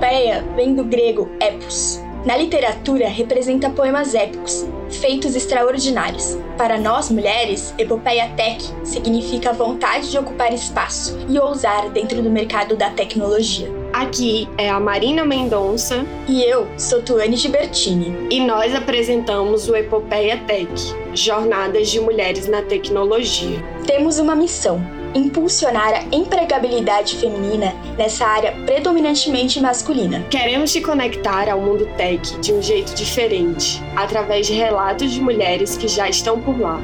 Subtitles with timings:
[0.00, 2.00] Epopeia vem do grego epos.
[2.24, 6.38] Na literatura, representa poemas épicos, feitos extraordinários.
[6.56, 12.76] Para nós mulheres, epopeia tech significa vontade de ocupar espaço e ousar dentro do mercado
[12.76, 13.70] da tecnologia.
[13.92, 20.38] Aqui é a Marina Mendonça e eu sou Tuane Gibertini e nós apresentamos o Epopeia
[20.46, 20.70] Tech,
[21.12, 23.62] Jornadas de Mulheres na Tecnologia.
[23.86, 24.80] Temos uma missão
[25.14, 30.24] impulsionar a empregabilidade feminina nessa área predominantemente masculina.
[30.30, 35.76] Queremos te conectar ao mundo tech de um jeito diferente, através de relatos de mulheres
[35.76, 36.80] que já estão por lá,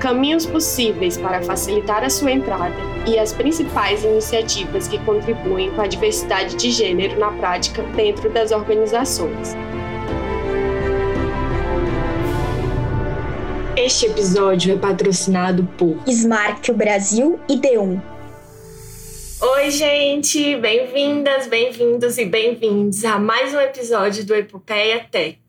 [0.00, 2.74] caminhos possíveis para facilitar a sua entrada
[3.06, 8.50] e as principais iniciativas que contribuem com a diversidade de gênero na prática dentro das
[8.50, 9.56] organizações.
[13.82, 17.98] Este episódio é patrocinado por Smart Brasil e D1.
[19.40, 20.54] Oi, gente!
[20.56, 25.40] Bem-vindas, bem-vindos e bem-vindos a mais um episódio do Epopeia Tech.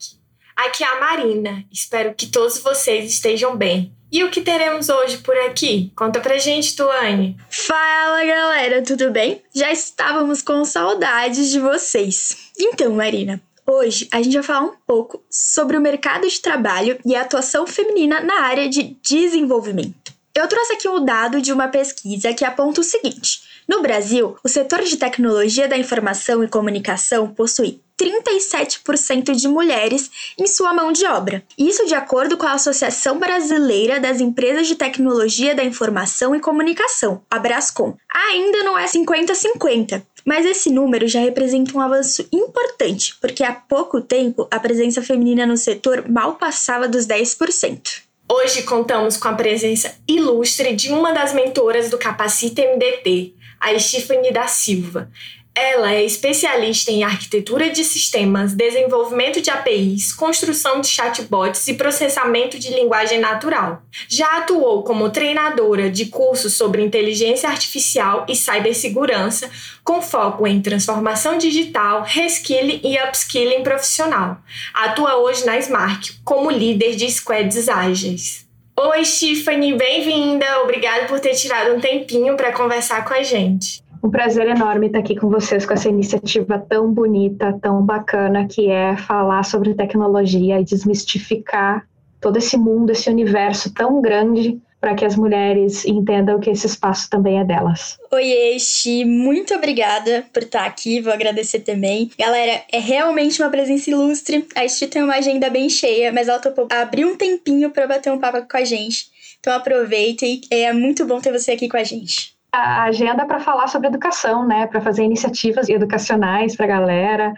[0.55, 1.65] Aqui é a Marina.
[1.69, 3.93] Espero que todos vocês estejam bem.
[4.09, 5.91] E o que teremos hoje por aqui?
[5.93, 7.35] Conta pra gente, Tuane.
[7.49, 9.41] Fala, galera, tudo bem?
[9.53, 12.49] Já estávamos com saudades de vocês.
[12.57, 17.15] Então, Marina, Hoje a gente vai falar um pouco sobre o mercado de trabalho e
[17.15, 20.13] a atuação feminina na área de desenvolvimento.
[20.33, 24.49] Eu trouxe aqui um dado de uma pesquisa que aponta o seguinte: no Brasil, o
[24.49, 31.05] setor de tecnologia da informação e comunicação possui 37% de mulheres em sua mão de
[31.05, 31.43] obra.
[31.57, 37.21] Isso de acordo com a Associação Brasileira das Empresas de Tecnologia da Informação e Comunicação,
[37.29, 37.95] a Brascom.
[38.11, 44.01] Ainda não é 50-50, mas esse número já representa um avanço importante, porque há pouco
[44.01, 48.01] tempo a presença feminina no setor mal passava dos 10%.
[48.29, 54.31] Hoje contamos com a presença ilustre de uma das mentoras do Capacita MDT, a Stephanie
[54.31, 55.09] da Silva.
[55.53, 62.57] Ela é especialista em arquitetura de sistemas, desenvolvimento de APIs, construção de chatbots e processamento
[62.57, 63.81] de linguagem natural.
[64.07, 69.51] Já atuou como treinadora de cursos sobre inteligência artificial e cibersegurança,
[69.83, 74.37] com foco em transformação digital, reskilling e upskilling profissional.
[74.73, 78.47] Atua hoje na Smart como líder de squads ágeis.
[78.79, 80.61] Oi, Stephanie, bem-vinda!
[80.61, 83.83] Obrigada por ter tirado um tempinho para conversar com a gente.
[84.03, 88.67] Um prazer enorme estar aqui com vocês com essa iniciativa tão bonita, tão bacana que
[88.67, 91.87] é falar sobre tecnologia e desmistificar
[92.19, 97.07] todo esse mundo, esse universo tão grande para que as mulheres entendam que esse espaço
[97.11, 97.99] também é delas.
[98.11, 102.09] Oi, Xi, muito obrigada por estar aqui, vou agradecer também.
[102.17, 104.47] Galera, é realmente uma presença ilustre.
[104.55, 108.11] A Xi tem uma agenda bem cheia, mas ela topou abrir um tempinho para bater
[108.11, 109.11] um papo com a gente.
[109.39, 113.67] Então aproveitem, é muito bom ter você aqui com a gente a agenda para falar
[113.67, 114.67] sobre educação, né?
[114.67, 117.33] Para fazer iniciativas educacionais para a galera.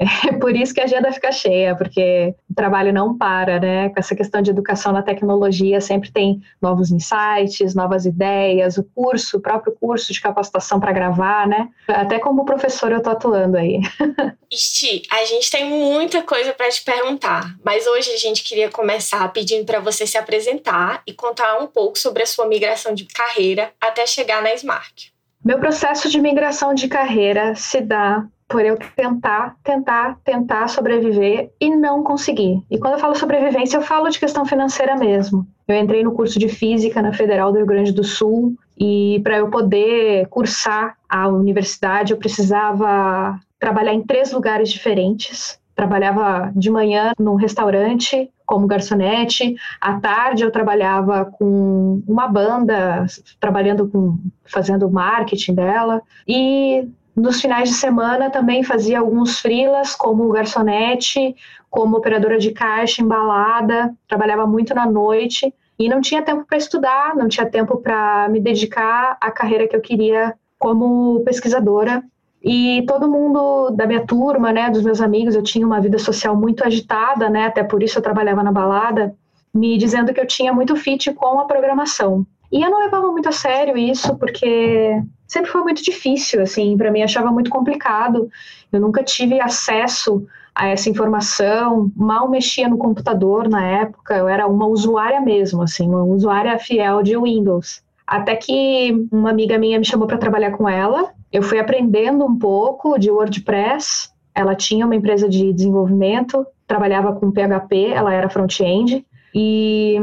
[0.00, 3.90] É por isso que a agenda fica cheia, porque o trabalho não para, né?
[3.90, 9.36] Com essa questão de educação na tecnologia, sempre tem novos insights, novas ideias, o curso,
[9.36, 11.68] o próprio curso de capacitação para gravar, né?
[11.86, 13.80] Até como professor eu estou atuando aí.
[14.50, 19.30] Isti, a gente tem muita coisa para te perguntar, mas hoje a gente queria começar
[19.32, 23.70] pedindo para você se apresentar e contar um pouco sobre a sua migração de carreira
[23.80, 25.12] até chegar na Smart.
[25.44, 31.74] Meu processo de migração de carreira se dá por eu tentar, tentar, tentar sobreviver e
[31.74, 32.60] não conseguir.
[32.68, 35.46] E quando eu falo sobrevivência, eu falo de questão financeira mesmo.
[35.68, 39.36] Eu entrei no curso de física na Federal do Rio Grande do Sul e para
[39.36, 45.60] eu poder cursar a universidade, eu precisava trabalhar em três lugares diferentes.
[45.76, 53.06] Trabalhava de manhã num restaurante como garçonete, à tarde eu trabalhava com uma banda,
[53.38, 56.88] trabalhando com fazendo marketing dela e
[57.20, 61.36] nos finais de semana também fazia alguns frilas, como garçonete,
[61.68, 67.14] como operadora de caixa, embalada, trabalhava muito na noite e não tinha tempo para estudar,
[67.14, 72.02] não tinha tempo para me dedicar à carreira que eu queria como pesquisadora.
[72.42, 76.34] E todo mundo da minha turma, né, dos meus amigos, eu tinha uma vida social
[76.34, 79.14] muito agitada, né, até por isso eu trabalhava na balada,
[79.52, 82.26] me dizendo que eu tinha muito fit com a programação.
[82.52, 86.90] E eu não levava muito a sério isso, porque sempre foi muito difícil, assim, para
[86.90, 88.28] mim achava muito complicado.
[88.72, 94.46] Eu nunca tive acesso a essa informação, mal mexia no computador na época, eu era
[94.48, 97.82] uma usuária mesmo, assim, uma usuária fiel de Windows.
[98.06, 102.36] Até que uma amiga minha me chamou para trabalhar com ela, eu fui aprendendo um
[102.36, 104.10] pouco de WordPress.
[104.34, 109.96] Ela tinha uma empresa de desenvolvimento, trabalhava com PHP, ela era front-end, e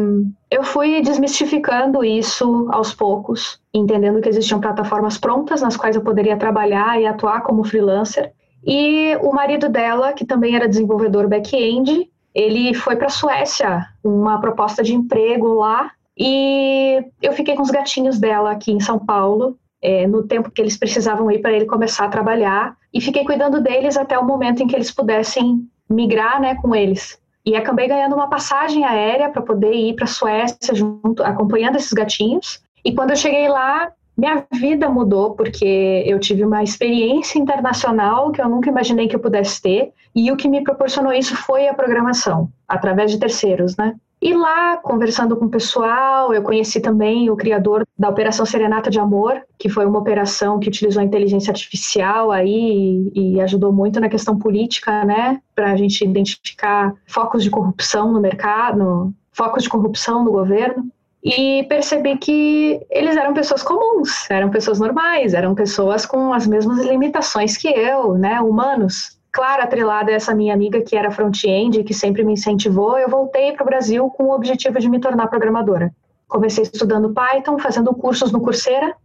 [0.50, 6.38] eu fui desmistificando isso aos poucos, entendendo que existiam plataformas prontas nas quais eu poderia
[6.38, 8.32] trabalhar e atuar como freelancer.
[8.66, 14.40] E o marido dela, que também era desenvolvedor back-end, ele foi para a Suécia, uma
[14.40, 19.58] proposta de emprego lá, e eu fiquei com os gatinhos dela aqui em São Paulo,
[19.82, 23.62] é, no tempo que eles precisavam ir para ele começar a trabalhar, e fiquei cuidando
[23.62, 27.20] deles até o momento em que eles pudessem migrar né, com eles.
[27.48, 31.94] E acabei ganhando uma passagem aérea para poder ir para a Suécia junto, acompanhando esses
[31.94, 32.62] gatinhos.
[32.84, 38.42] E quando eu cheguei lá, minha vida mudou porque eu tive uma experiência internacional que
[38.42, 39.94] eu nunca imaginei que eu pudesse ter.
[40.14, 43.96] E o que me proporcionou isso foi a programação, através de terceiros, né?
[44.20, 49.00] E lá, conversando com o pessoal, eu conheci também o criador da Operação Serenata de
[49.00, 54.00] Amor, que foi uma operação que utilizou a inteligência artificial aí e, e ajudou muito
[54.00, 55.40] na questão política, né?
[55.54, 60.90] Para a gente identificar focos de corrupção no mercado, focos de corrupção no governo.
[61.24, 66.80] E percebi que eles eram pessoas comuns, eram pessoas normais, eram pessoas com as mesmas
[66.86, 68.40] limitações que eu, né?
[68.42, 73.08] Humanos claro, atrelada a essa minha amiga que era front-end, que sempre me incentivou, eu
[73.08, 75.94] voltei para o Brasil com o objetivo de me tornar programadora.
[76.28, 78.96] Comecei estudando Python, fazendo cursos no Coursera,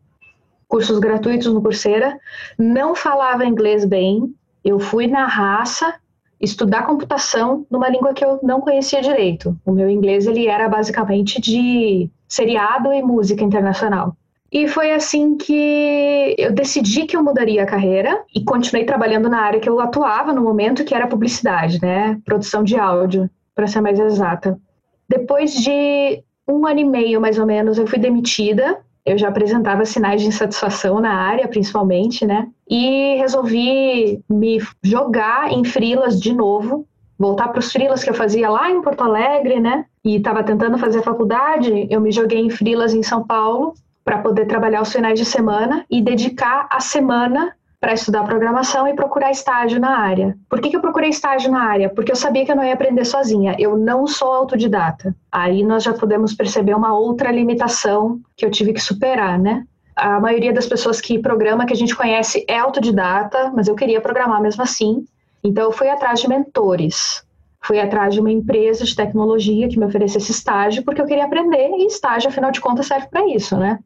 [0.67, 2.19] cursos gratuitos no Coursera.
[2.59, 4.35] Não falava inglês bem,
[4.65, 5.97] eu fui na raça
[6.41, 9.55] estudar computação numa língua que eu não conhecia direito.
[9.67, 14.17] O meu inglês ele era basicamente de seriado e música internacional.
[14.53, 19.41] E foi assim que eu decidi que eu mudaria a carreira e continuei trabalhando na
[19.41, 22.21] área que eu atuava no momento, que era publicidade, né?
[22.23, 24.61] Produção de áudio, para ser mais exata.
[25.09, 28.79] Depois de um ano e meio, mais ou menos, eu fui demitida.
[29.07, 32.47] Eu já apresentava sinais de insatisfação na área, principalmente, né?
[32.69, 36.87] E resolvi me jogar em frilas de novo,
[37.19, 39.87] voltar para os frilas que eu fazia lá em Porto Alegre, né?
[40.05, 43.73] E estava tentando fazer faculdade, eu me joguei em frilas em São Paulo
[44.05, 48.95] para poder trabalhar os finais de semana e dedicar a semana para estudar programação e
[48.95, 50.39] procurar estágio na área.
[50.49, 51.91] Por que, que eu procurei estágio na área?
[51.91, 53.57] Porque eu sabia que eu não ia aprender sozinha.
[53.59, 55.13] Eu não sou autodidata.
[55.33, 59.67] Aí nós já podemos perceber uma outra limitação que eu tive que superar, né?
[59.97, 64.01] A maioria das pessoas que programa que a gente conhece é autodidata, mas eu queria
[64.01, 65.05] programar mesmo assim.
[65.43, 67.25] Então eu fui atrás de mentores.
[67.61, 71.71] Fui atrás de uma empresa de tecnologia que me oferecesse estágio, porque eu queria aprender,
[71.77, 73.81] e estágio, afinal de contas, serve para isso, né?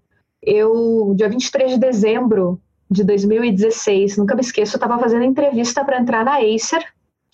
[0.46, 5.98] Eu, dia 23 de dezembro de 2016, nunca me esqueço, eu estava fazendo entrevista para
[5.98, 6.84] entrar na Acer.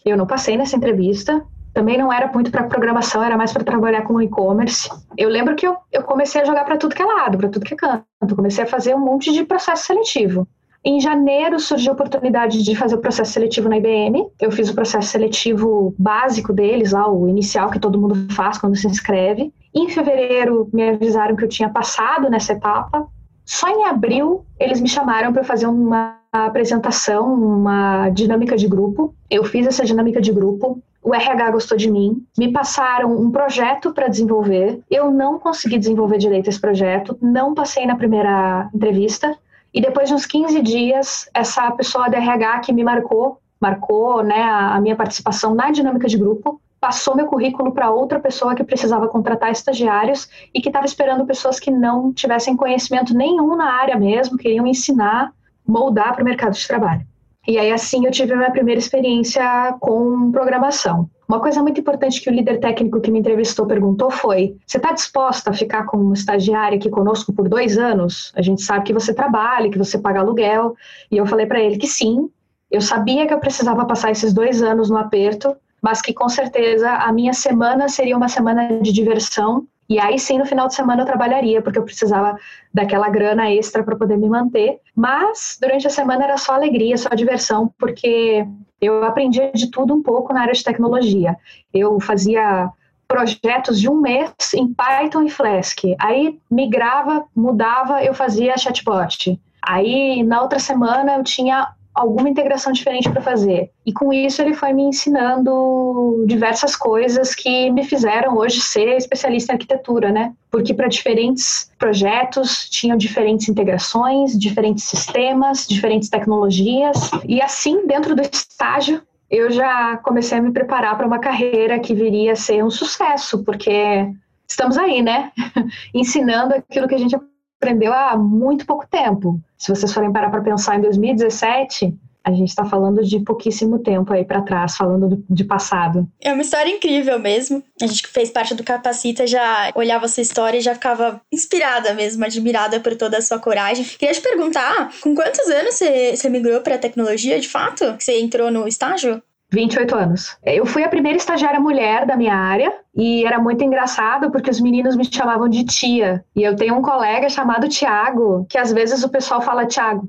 [0.03, 1.45] Eu não passei nessa entrevista.
[1.75, 4.91] Também não era muito para programação, era mais para trabalhar com e-commerce.
[5.17, 7.65] Eu lembro que eu, eu comecei a jogar para tudo que é lado, para tudo
[7.65, 8.37] que é canto.
[8.37, 10.47] Comecei a fazer um monte de processo seletivo.
[10.85, 14.27] Em janeiro surgiu a oportunidade de fazer o processo seletivo na IBM.
[14.41, 18.77] Eu fiz o processo seletivo básico deles, lá, o inicial que todo mundo faz quando
[18.77, 19.53] se inscreve.
[19.75, 23.07] Em fevereiro, me avisaram que eu tinha passado nessa etapa.
[23.45, 29.15] Só em abril, eles me chamaram para fazer uma apresentação, uma dinâmica de grupo.
[29.31, 30.83] Eu fiz essa dinâmica de grupo.
[31.03, 34.81] O RH gostou de mim, me passaram um projeto para desenvolver.
[34.89, 39.37] Eu não consegui desenvolver direito esse projeto, não passei na primeira entrevista.
[39.75, 44.43] E depois de uns 15 dias, essa pessoa da RH que me marcou, marcou né,
[44.43, 49.07] a minha participação na dinâmica de grupo, passou meu currículo para outra pessoa que precisava
[49.07, 54.37] contratar estagiários e que estava esperando pessoas que não tivessem conhecimento nenhum na área mesmo,
[54.37, 55.33] queriam ensinar,
[55.65, 57.07] moldar para o mercado de trabalho.
[57.47, 61.09] E aí assim eu tive a minha primeira experiência com programação.
[61.29, 64.93] Uma coisa muito importante que o líder técnico que me entrevistou perguntou foi: você está
[64.93, 68.33] disposta a ficar como estagiária aqui conosco por dois anos?
[68.35, 70.75] A gente sabe que você trabalha, que você paga aluguel.
[71.13, 72.29] E eu falei para ele que sim.
[72.69, 76.89] Eu sabia que eu precisava passar esses dois anos no aperto, mas que com certeza
[76.91, 79.67] a minha semana seria uma semana de diversão.
[79.89, 82.39] E aí sim, no final de semana eu trabalharia, porque eu precisava
[82.73, 84.79] daquela grana extra para poder me manter.
[84.95, 88.47] Mas durante a semana era só alegria, só diversão, porque
[88.81, 91.37] eu aprendia de tudo um pouco na área de tecnologia.
[91.75, 92.71] Eu fazia
[93.07, 95.81] projetos de um mês em Python e Flask.
[95.99, 99.39] Aí migrava, mudava, eu fazia chatbot.
[99.61, 103.71] Aí na outra semana eu tinha alguma integração diferente para fazer.
[103.85, 109.53] E com isso ele foi me ensinando diversas coisas que me fizeram hoje ser especialista
[109.53, 110.33] em arquitetura, né?
[110.51, 117.11] Porque para diferentes projetos tinham diferentes integrações, diferentes sistemas, diferentes tecnologias.
[117.29, 121.95] E assim, dentro do estágio, eu já comecei a me preparar para uma carreira que
[121.95, 124.07] viria a ser um sucesso, porque
[124.47, 125.33] estamos aí, né?
[125.95, 127.17] Ensinando aquilo que a gente
[127.63, 129.41] aprendeu há muito pouco tempo.
[129.57, 134.13] Se vocês forem parar para pensar em 2017, A gente está falando de pouquíssimo tempo
[134.13, 136.07] aí para trás, falando de passado.
[136.21, 137.63] É uma história incrível mesmo.
[137.83, 141.93] A gente que fez parte do Capacita já olhava essa história e já ficava inspirada
[141.95, 143.85] mesmo, admirada por toda a sua coragem.
[143.85, 147.97] Queria te perguntar, com quantos anos você, você migrou para a tecnologia, de fato?
[147.99, 149.21] Você entrou no estágio?
[149.53, 150.37] 28 anos.
[150.43, 154.61] Eu fui a primeira estagiária mulher da minha área e era muito engraçado porque os
[154.61, 156.25] meninos me chamavam de tia.
[156.35, 160.09] E eu tenho um colega chamado Tiago, que às vezes o pessoal fala Tiago.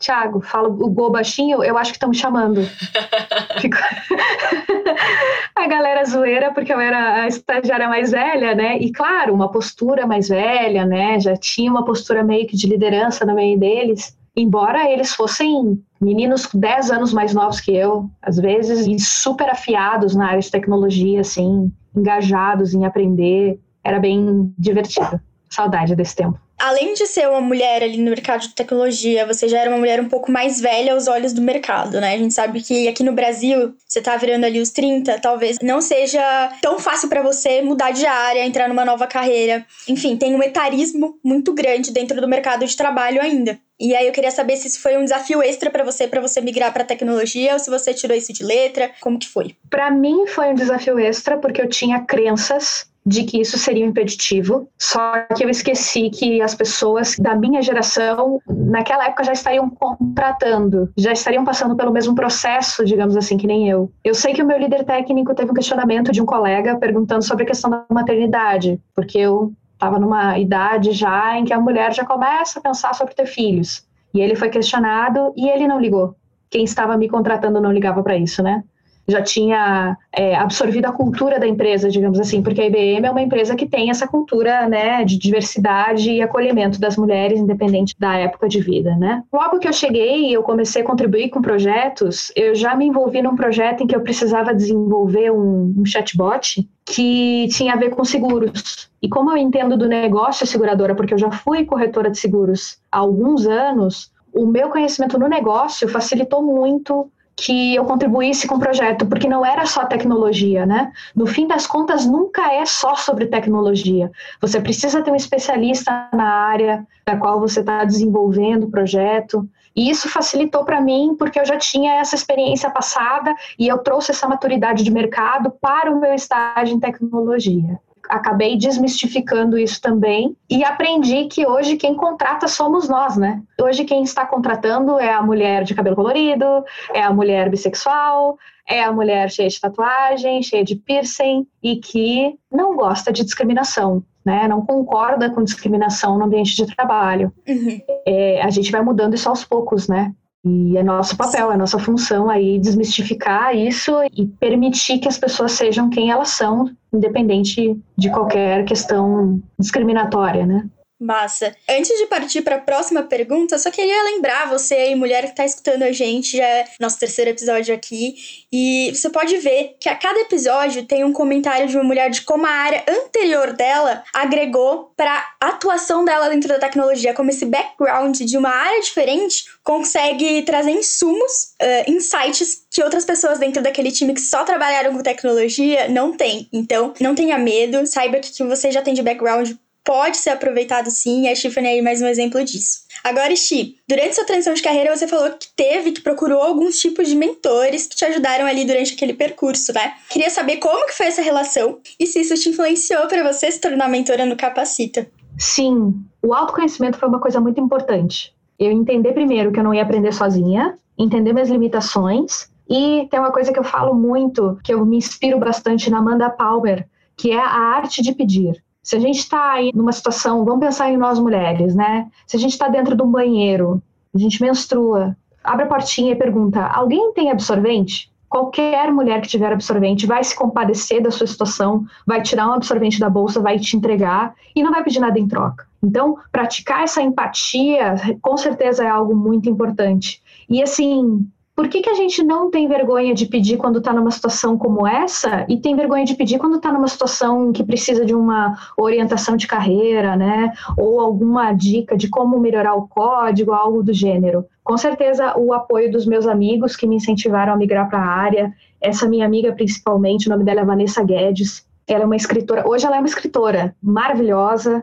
[0.00, 2.62] Tiago, fala o gol baixinho, eu acho que estão me chamando.
[3.60, 3.76] Fico...
[5.54, 8.78] a galera zoeira, porque eu era a estagiária mais velha, né?
[8.78, 11.20] E claro, uma postura mais velha, né?
[11.20, 16.48] Já tinha uma postura meio que de liderança no meio deles embora eles fossem meninos
[16.52, 21.20] 10 anos mais novos que eu, às vezes, e super afiados na área de tecnologia,
[21.20, 25.20] assim, engajados em aprender, era bem divertido.
[25.48, 29.58] Saudade desse tempo além de ser uma mulher ali no mercado de tecnologia, você já
[29.58, 32.14] era uma mulher um pouco mais velha aos olhos do mercado, né?
[32.14, 35.80] A gente sabe que aqui no Brasil, você tá virando ali os 30, talvez não
[35.80, 36.22] seja
[36.62, 39.66] tão fácil para você mudar de área, entrar numa nova carreira.
[39.88, 43.58] Enfim, tem um etarismo muito grande dentro do mercado de trabalho ainda.
[43.80, 46.40] E aí eu queria saber se isso foi um desafio extra para você, para você
[46.40, 49.56] migrar para tecnologia, ou se você tirou isso de letra, como que foi?
[49.68, 54.68] Para mim foi um desafio extra porque eu tinha crenças de que isso seria impeditivo,
[54.78, 60.90] só que eu esqueci que as pessoas da minha geração, naquela época, já estariam contratando,
[60.96, 63.90] já estariam passando pelo mesmo processo, digamos assim, que nem eu.
[64.04, 67.44] Eu sei que o meu líder técnico teve um questionamento de um colega perguntando sobre
[67.44, 72.04] a questão da maternidade, porque eu estava numa idade já em que a mulher já
[72.04, 73.84] começa a pensar sobre ter filhos.
[74.14, 76.14] E ele foi questionado e ele não ligou.
[76.48, 78.62] Quem estava me contratando não ligava para isso, né?
[79.06, 83.22] Já tinha é, absorvido a cultura da empresa, digamos assim, porque a IBM é uma
[83.22, 88.48] empresa que tem essa cultura né, de diversidade e acolhimento das mulheres, independente da época
[88.48, 88.94] de vida.
[88.96, 89.22] Né?
[89.32, 93.22] Logo que eu cheguei e eu comecei a contribuir com projetos, eu já me envolvi
[93.22, 98.04] num projeto em que eu precisava desenvolver um, um chatbot que tinha a ver com
[98.04, 98.90] seguros.
[99.00, 102.98] E como eu entendo do negócio seguradora, porque eu já fui corretora de seguros há
[102.98, 109.06] alguns anos, o meu conhecimento no negócio facilitou muito que eu contribuísse com o projeto,
[109.06, 110.92] porque não era só tecnologia, né?
[111.14, 114.10] No fim das contas, nunca é só sobre tecnologia.
[114.40, 119.48] Você precisa ter um especialista na área da qual você está desenvolvendo o projeto.
[119.74, 124.10] E isso facilitou para mim, porque eu já tinha essa experiência passada e eu trouxe
[124.10, 127.80] essa maturidade de mercado para o meu estágio em tecnologia
[128.12, 133.42] acabei desmistificando isso também e aprendi que hoje quem contrata somos nós, né?
[133.58, 136.44] Hoje quem está contratando é a mulher de cabelo colorido,
[136.92, 138.36] é a mulher bissexual,
[138.68, 144.04] é a mulher cheia de tatuagem, cheia de piercing e que não gosta de discriminação.
[144.24, 147.32] Né, não concorda com discriminação no ambiente de trabalho.
[147.48, 147.80] Uhum.
[148.06, 150.14] É, a gente vai mudando isso aos poucos, né?
[150.44, 155.50] E é nosso papel, é nossa função aí desmistificar isso e permitir que as pessoas
[155.50, 160.68] sejam quem elas são, independente de qualquer questão discriminatória, né?
[161.02, 161.54] Massa.
[161.68, 165.44] Antes de partir para a próxima pergunta, só queria lembrar você aí, mulher que está
[165.44, 168.14] escutando a gente, já é nosso terceiro episódio aqui,
[168.52, 172.22] e você pode ver que a cada episódio tem um comentário de uma mulher de
[172.22, 178.20] como a área anterior dela agregou para atuação dela dentro da tecnologia, como esse background
[178.20, 184.14] de uma área diferente consegue trazer insumos, uh, insights que outras pessoas dentro daquele time
[184.14, 186.48] que só trabalharam com tecnologia não têm.
[186.52, 189.52] Então, não tenha medo, saiba que, que você já tem de background
[189.84, 192.82] pode ser aproveitado sim, e a Tiffany é mais um exemplo disso.
[193.02, 197.08] Agora, Chi, durante sua transição de carreira, você falou que teve, que procurou alguns tipos
[197.08, 199.94] de mentores que te ajudaram ali durante aquele percurso, né?
[200.08, 203.60] Queria saber como que foi essa relação e se isso te influenciou para você se
[203.60, 205.10] tornar mentora no Capacita.
[205.38, 208.32] Sim, o autoconhecimento foi uma coisa muito importante.
[208.58, 213.32] Eu entender primeiro que eu não ia aprender sozinha, entender minhas limitações e tem uma
[213.32, 217.38] coisa que eu falo muito, que eu me inspiro bastante na Amanda Palmer, que é
[217.38, 218.62] a arte de pedir.
[218.82, 222.10] Se a gente está aí numa situação, vamos pensar em nós mulheres, né?
[222.26, 223.80] Se a gente está dentro de um banheiro,
[224.14, 228.10] a gente menstrua, abre a portinha e pergunta: alguém tem absorvente?
[228.28, 232.98] Qualquer mulher que tiver absorvente vai se compadecer da sua situação, vai tirar um absorvente
[232.98, 235.66] da bolsa, vai te entregar e não vai pedir nada em troca.
[235.82, 240.22] Então, praticar essa empatia, com certeza é algo muito importante.
[240.48, 244.10] E assim, por que, que a gente não tem vergonha de pedir quando está numa
[244.10, 248.14] situação como essa e tem vergonha de pedir quando está numa situação que precisa de
[248.14, 250.52] uma orientação de carreira, né?
[250.78, 254.46] Ou alguma dica de como melhorar o código, algo do gênero?
[254.64, 258.52] Com certeza, o apoio dos meus amigos que me incentivaram a migrar para a área.
[258.80, 261.66] Essa minha amiga, principalmente, o nome dela é Vanessa Guedes.
[261.86, 264.82] Ela é uma escritora, hoje ela é uma escritora maravilhosa,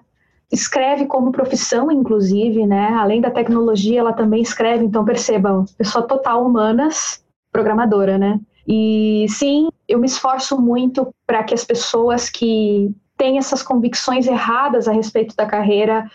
[0.51, 2.89] escreve como profissão, inclusive, né?
[2.93, 8.39] Além da tecnologia, ela também escreve, então percebam, pessoa total humanas, programadora, né?
[8.67, 14.87] E sim, eu me esforço muito para que as pessoas que têm essas convicções erradas
[14.87, 16.09] a respeito da carreira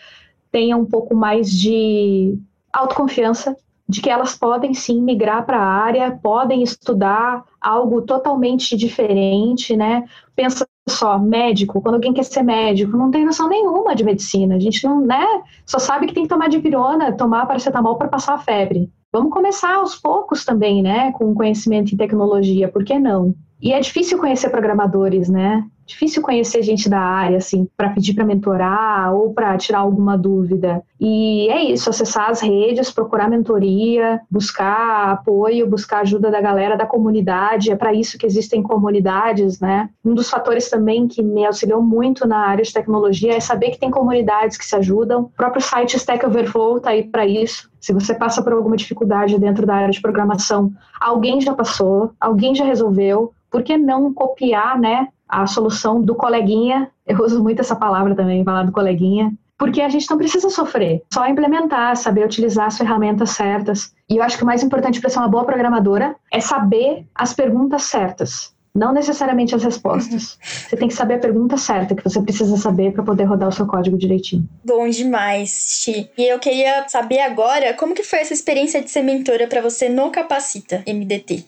[0.50, 2.38] tenham um pouco mais de
[2.73, 3.57] autoconfiança
[3.88, 10.05] de que elas podem sim migrar para a área, podem estudar algo totalmente diferente, né?
[10.35, 14.57] Pensa só, médico, quando alguém quer ser médico, não tem noção nenhuma de medicina.
[14.57, 15.26] A gente não, né?
[15.64, 18.91] Só sabe que tem que tomar dipirona, tomar paracetamol para passar a febre.
[19.12, 21.12] Vamos começar aos poucos também, né?
[21.12, 23.35] Com conhecimento em tecnologia, por que não?
[23.62, 25.64] E é difícil conhecer programadores, né?
[25.87, 30.83] Difícil conhecer gente da área, assim, para pedir para mentorar ou para tirar alguma dúvida.
[31.00, 36.87] E é isso, acessar as redes, procurar mentoria, buscar apoio, buscar ajuda da galera da
[36.87, 37.71] comunidade.
[37.71, 39.91] É para isso que existem comunidades, né?
[40.05, 43.79] Um dos fatores também que me auxiliou muito na área de tecnologia é saber que
[43.79, 45.23] tem comunidades que se ajudam.
[45.23, 47.71] O próprio site Stack Overflow está aí para isso.
[47.81, 52.55] Se você passa por alguma dificuldade dentro da área de programação, alguém já passou, alguém
[52.55, 53.35] já resolveu.
[53.50, 55.09] Por que não copiar, né,
[55.43, 59.88] a solução do coleguinha, eu uso muito essa palavra também, falar do coleguinha, porque a
[59.88, 63.95] gente não precisa sofrer, só implementar, saber utilizar as ferramentas certas.
[64.09, 67.33] E eu acho que o mais importante para ser uma boa programadora é saber as
[67.33, 70.35] perguntas certas, não necessariamente as respostas.
[70.35, 70.38] Uhum.
[70.69, 73.53] Você tem que saber a pergunta certa que você precisa saber para poder rodar o
[73.53, 74.49] seu código direitinho.
[74.64, 76.11] Bom demais, Chi.
[76.19, 79.88] E eu queria saber agora como que foi essa experiência de ser mentora para você
[79.88, 81.45] no Capacita MDT.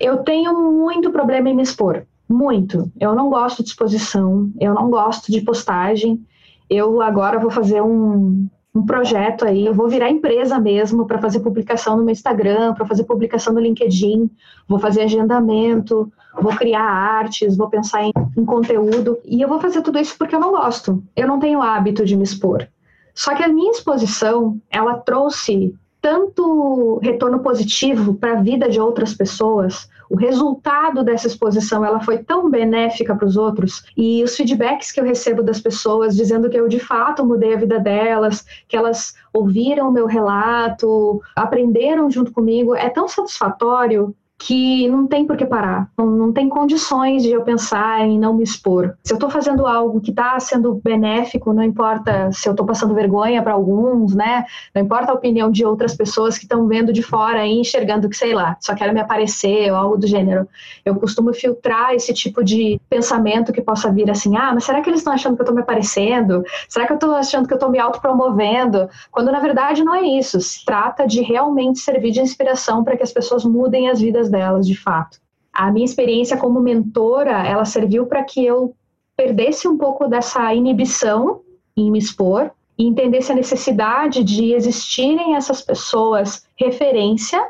[0.00, 2.04] Eu tenho muito problema em me expor.
[2.28, 2.90] Muito.
[2.98, 6.24] Eu não gosto de exposição, eu não gosto de postagem.
[6.68, 11.40] Eu agora vou fazer um, um projeto aí, eu vou virar empresa mesmo para fazer
[11.40, 14.28] publicação no meu Instagram, para fazer publicação no LinkedIn,
[14.68, 19.18] vou fazer agendamento, vou criar artes, vou pensar em, em conteúdo.
[19.24, 21.02] E eu vou fazer tudo isso porque eu não gosto.
[21.14, 22.68] Eu não tenho hábito de me expor.
[23.14, 29.14] Só que a minha exposição, ela trouxe tanto retorno positivo para a vida de outras
[29.14, 34.92] pessoas, o resultado dessa exposição ela foi tão benéfica para os outros e os feedbacks
[34.92, 38.76] que eu recebo das pessoas dizendo que eu de fato mudei a vida delas, que
[38.76, 45.36] elas ouviram o meu relato, aprenderam junto comigo, é tão satisfatório que não tem por
[45.36, 48.94] que parar, não, não tem condições de eu pensar em não me expor.
[49.02, 52.94] Se eu estou fazendo algo que está sendo benéfico, não importa se eu estou passando
[52.94, 54.44] vergonha para alguns, né?
[54.74, 58.16] Não importa a opinião de outras pessoas que estão vendo de fora e enxergando que,
[58.16, 60.46] sei lá, só quero me aparecer ou algo do gênero.
[60.84, 64.90] Eu costumo filtrar esse tipo de pensamento que possa vir assim, ah, mas será que
[64.90, 66.44] eles estão achando que eu estou me aparecendo?
[66.68, 68.88] Será que eu estou achando que eu estou me autopromovendo?
[69.10, 70.40] Quando na verdade não é isso.
[70.40, 74.66] Se trata de realmente servir de inspiração para que as pessoas mudem as vidas delas,
[74.66, 75.18] de fato.
[75.52, 78.74] A minha experiência como mentora, ela serviu para que eu
[79.16, 81.40] perdesse um pouco dessa inibição
[81.76, 87.42] em me expor e entendesse a necessidade de existirem essas pessoas referência,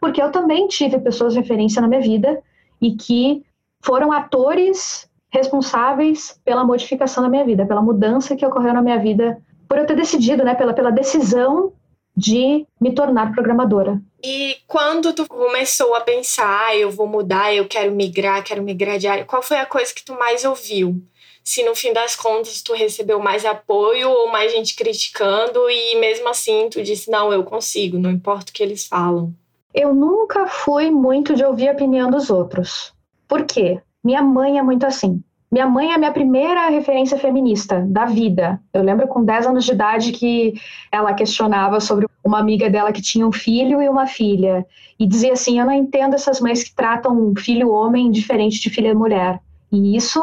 [0.00, 2.42] porque eu também tive pessoas referência na minha vida
[2.80, 3.42] e que
[3.80, 9.42] foram atores responsáveis pela modificação da minha vida, pela mudança que ocorreu na minha vida,
[9.66, 11.72] por eu ter decidido, né, pela, pela decisão
[12.16, 14.00] de me tornar programadora.
[14.22, 18.98] E quando tu começou a pensar, ah, eu vou mudar, eu quero migrar, quero migrar
[18.98, 21.02] de área, qual foi a coisa que tu mais ouviu?
[21.42, 26.28] Se no fim das contas tu recebeu mais apoio ou mais gente criticando e mesmo
[26.28, 29.34] assim tu disse, não, eu consigo, não importa o que eles falam.
[29.74, 32.94] Eu nunca fui muito de ouvir a opinião dos outros.
[33.28, 33.82] Por quê?
[34.02, 35.22] Minha mãe é muito assim.
[35.54, 38.60] Minha mãe é a minha primeira referência feminista da vida.
[38.72, 40.54] Eu lembro com 10 anos de idade que
[40.90, 44.66] ela questionava sobre uma amiga dela que tinha um filho e uma filha.
[44.98, 48.68] E dizia assim: Eu não entendo essas mães que tratam um filho homem diferente de
[48.68, 49.40] filha mulher.
[49.70, 50.20] E isso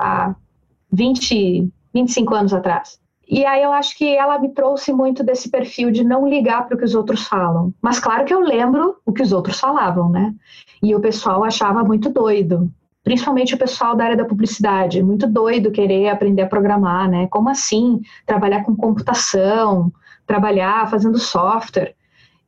[0.00, 0.34] há
[0.92, 2.98] 20, 25 anos atrás.
[3.28, 6.74] E aí eu acho que ela me trouxe muito desse perfil de não ligar para
[6.74, 7.72] o que os outros falam.
[7.80, 10.34] Mas claro que eu lembro o que os outros falavam, né?
[10.82, 12.68] E o pessoal achava muito doido
[13.02, 17.26] principalmente o pessoal da área da publicidade, muito doido querer aprender a programar, né?
[17.28, 19.92] Como assim trabalhar com computação,
[20.26, 21.94] trabalhar fazendo software?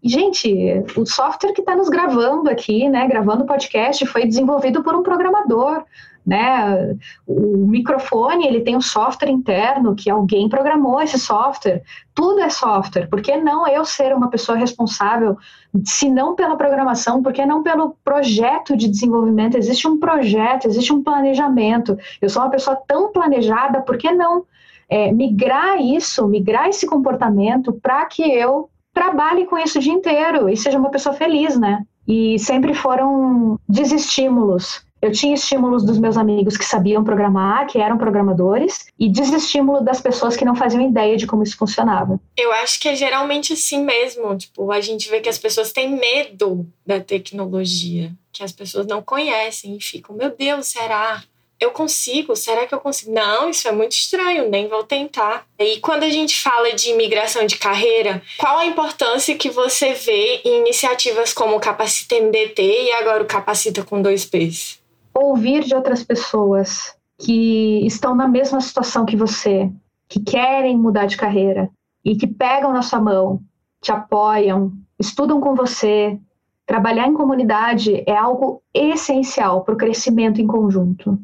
[0.02, 0.52] E, gente,
[0.96, 5.02] o software que está nos gravando aqui, né, gravando o podcast, foi desenvolvido por um
[5.02, 5.82] programador
[6.26, 6.96] né?
[7.26, 11.82] O microfone, ele tem um software interno que alguém programou esse software.
[12.14, 13.08] Tudo é software.
[13.08, 15.36] Por que não eu ser uma pessoa responsável,
[15.84, 19.58] se não pela programação, por que não pelo projeto de desenvolvimento?
[19.58, 21.98] Existe um projeto, existe um planejamento.
[22.22, 24.44] Eu sou uma pessoa tão planejada, por que não
[24.88, 30.48] é, migrar isso, migrar esse comportamento para que eu trabalhe com isso o dia inteiro
[30.48, 31.84] e seja uma pessoa feliz, né?
[32.06, 37.98] E sempre foram desestímulos Eu tinha estímulos dos meus amigos que sabiam programar, que eram
[37.98, 42.18] programadores, e desestímulo das pessoas que não faziam ideia de como isso funcionava.
[42.34, 44.34] Eu acho que é geralmente assim mesmo.
[44.34, 49.02] Tipo, a gente vê que as pessoas têm medo da tecnologia, que as pessoas não
[49.02, 51.22] conhecem e ficam, meu Deus, será?
[51.60, 52.34] eu consigo?
[52.34, 53.12] Será que eu consigo?
[53.12, 55.46] Não, isso é muito estranho, nem vou tentar.
[55.58, 60.40] E quando a gente fala de imigração de carreira, qual a importância que você vê
[60.44, 64.82] em iniciativas como o Capacita MDT e agora o Capacita com dois P's?
[65.14, 69.70] Ouvir de outras pessoas que estão na mesma situação que você,
[70.08, 71.70] que querem mudar de carreira
[72.04, 73.40] e que pegam na sua mão,
[73.80, 76.18] te apoiam, estudam com você.
[76.66, 81.18] Trabalhar em comunidade é algo essencial para o crescimento em conjunto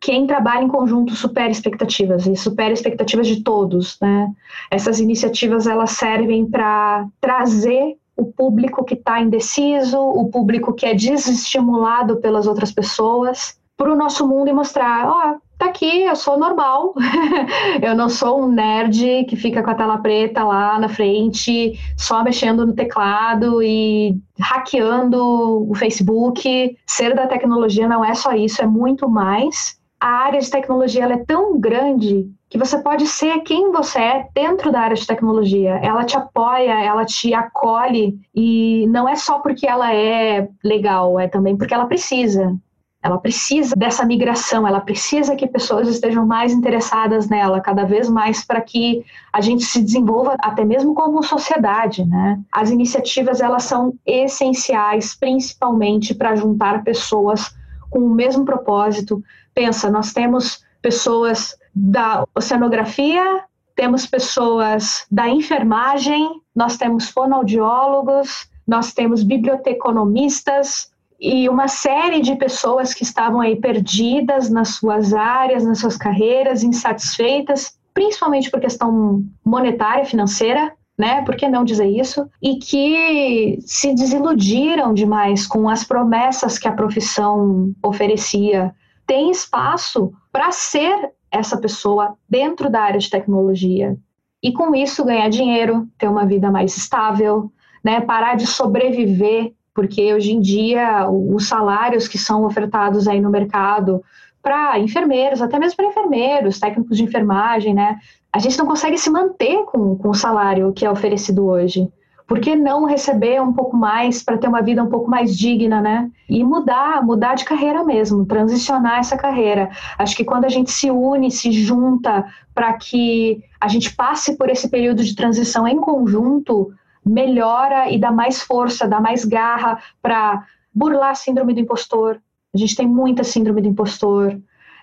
[0.00, 4.32] quem trabalha em conjunto supera expectativas e supera expectativas de todos, né?
[4.70, 10.94] Essas iniciativas elas servem para trazer o público que está indeciso, o público que é
[10.94, 16.16] desestimulado pelas outras pessoas, para o nosso mundo e mostrar, ó, oh, tá aqui, eu
[16.16, 16.94] sou normal,
[17.82, 22.24] eu não sou um nerd que fica com a tela preta lá na frente, só
[22.24, 26.76] mexendo no teclado e hackeando o Facebook.
[26.86, 31.24] Ser da tecnologia não é só isso, é muito mais a área de tecnologia é
[31.24, 35.80] tão grande que você pode ser quem você é dentro da área de tecnologia.
[35.82, 41.26] Ela te apoia, ela te acolhe e não é só porque ela é legal, é
[41.26, 42.56] também porque ela precisa.
[43.02, 48.44] Ela precisa dessa migração, ela precisa que pessoas estejam mais interessadas nela, cada vez mais
[48.44, 52.40] para que a gente se desenvolva até mesmo como sociedade, né?
[52.50, 57.54] As iniciativas elas são essenciais, principalmente para juntar pessoas
[57.90, 59.22] com o mesmo propósito,
[59.54, 69.22] pensa, nós temos pessoas da oceanografia, temos pessoas da enfermagem, nós temos fonoaudiólogos, nós temos
[69.22, 75.98] biblioteconomistas e uma série de pessoas que estavam aí perdidas nas suas áreas, nas suas
[75.98, 81.22] carreiras, insatisfeitas, principalmente por questão monetária, financeira, né?
[81.22, 82.26] Por que não dizer isso?
[82.40, 88.74] E que se desiludiram demais com as promessas que a profissão oferecia
[89.06, 93.96] tem espaço para ser essa pessoa dentro da área de tecnologia.
[94.42, 97.50] E com isso ganhar dinheiro, ter uma vida mais estável,
[97.84, 98.00] né?
[98.00, 104.02] parar de sobreviver, porque hoje em dia os salários que são ofertados aí no mercado
[104.42, 107.98] para enfermeiros, até mesmo para enfermeiros, técnicos de enfermagem, né?
[108.32, 111.90] A gente não consegue se manter com, com o salário que é oferecido hoje
[112.26, 115.80] por que não receber um pouco mais para ter uma vida um pouco mais digna,
[115.80, 116.10] né?
[116.28, 119.70] E mudar, mudar de carreira mesmo, transicionar essa carreira.
[119.96, 124.50] Acho que quando a gente se une, se junta para que a gente passe por
[124.50, 126.72] esse período de transição em conjunto,
[127.04, 132.20] melhora e dá mais força, dá mais garra para burlar a síndrome do impostor.
[132.52, 134.36] A gente tem muita síndrome do impostor.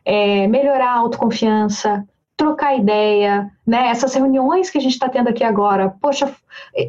[0.06, 3.88] É, melhorar a autoconfiança, trocar ideia, né?
[3.88, 6.34] Essas reuniões que a gente está tendo aqui agora, poxa,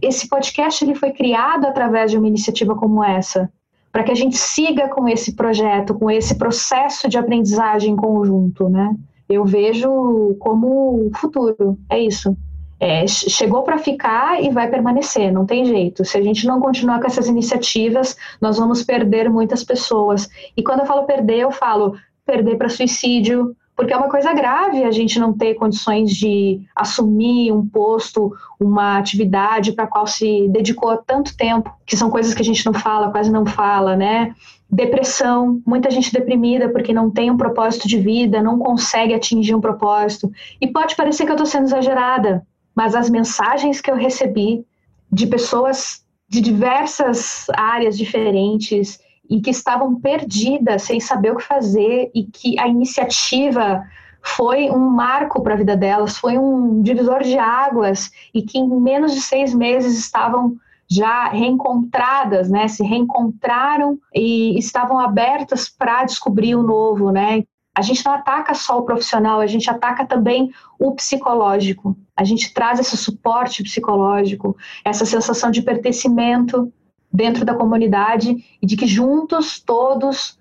[0.02, 3.50] esse podcast ele foi criado através de uma iniciativa como essa,
[3.92, 8.94] para que a gente siga com esse projeto, com esse processo de aprendizagem conjunto, né?
[9.28, 12.36] Eu vejo como o futuro, é isso.
[12.80, 16.04] É, chegou para ficar e vai permanecer, não tem jeito.
[16.04, 20.28] Se a gente não continuar com essas iniciativas, nós vamos perder muitas pessoas.
[20.56, 24.84] E quando eu falo perder, eu falo perder para suicídio, porque é uma coisa grave
[24.84, 30.48] a gente não ter condições de assumir um posto, uma atividade para a qual se
[30.48, 34.34] dedicou tanto tempo, que são coisas que a gente não fala, quase não fala, né?
[34.70, 39.60] Depressão, muita gente deprimida porque não tem um propósito de vida, não consegue atingir um
[39.60, 40.30] propósito.
[40.60, 44.64] E pode parecer que eu estou sendo exagerada, mas as mensagens que eu recebi
[45.10, 52.10] de pessoas de diversas áreas diferentes e que estavam perdidas, sem saber o que fazer,
[52.14, 53.82] e que a iniciativa
[54.22, 58.80] foi um marco para a vida delas, foi um divisor de águas, e que em
[58.80, 60.56] menos de seis meses estavam
[60.90, 62.68] já reencontradas, né?
[62.68, 67.42] Se reencontraram e estavam abertas para descobrir o novo, né?
[67.74, 71.96] A gente não ataca só o profissional, a gente ataca também o psicológico.
[72.16, 76.72] A gente traz esse suporte psicológico, essa sensação de pertencimento,
[77.14, 80.36] dentro da comunidade e de que juntos todos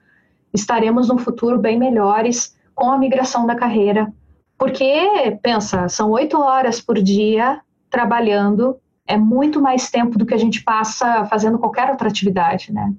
[0.52, 4.12] estaremos num futuro bem melhores com a migração da carreira.
[4.58, 10.38] Porque, pensa, são oito horas por dia trabalhando, é muito mais tempo do que a
[10.38, 12.92] gente passa fazendo qualquer outra atividade, né?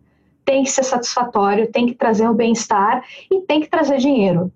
[0.44, 4.52] Tem que ser satisfatório, tem que trazer o bem-estar e tem que trazer dinheiro.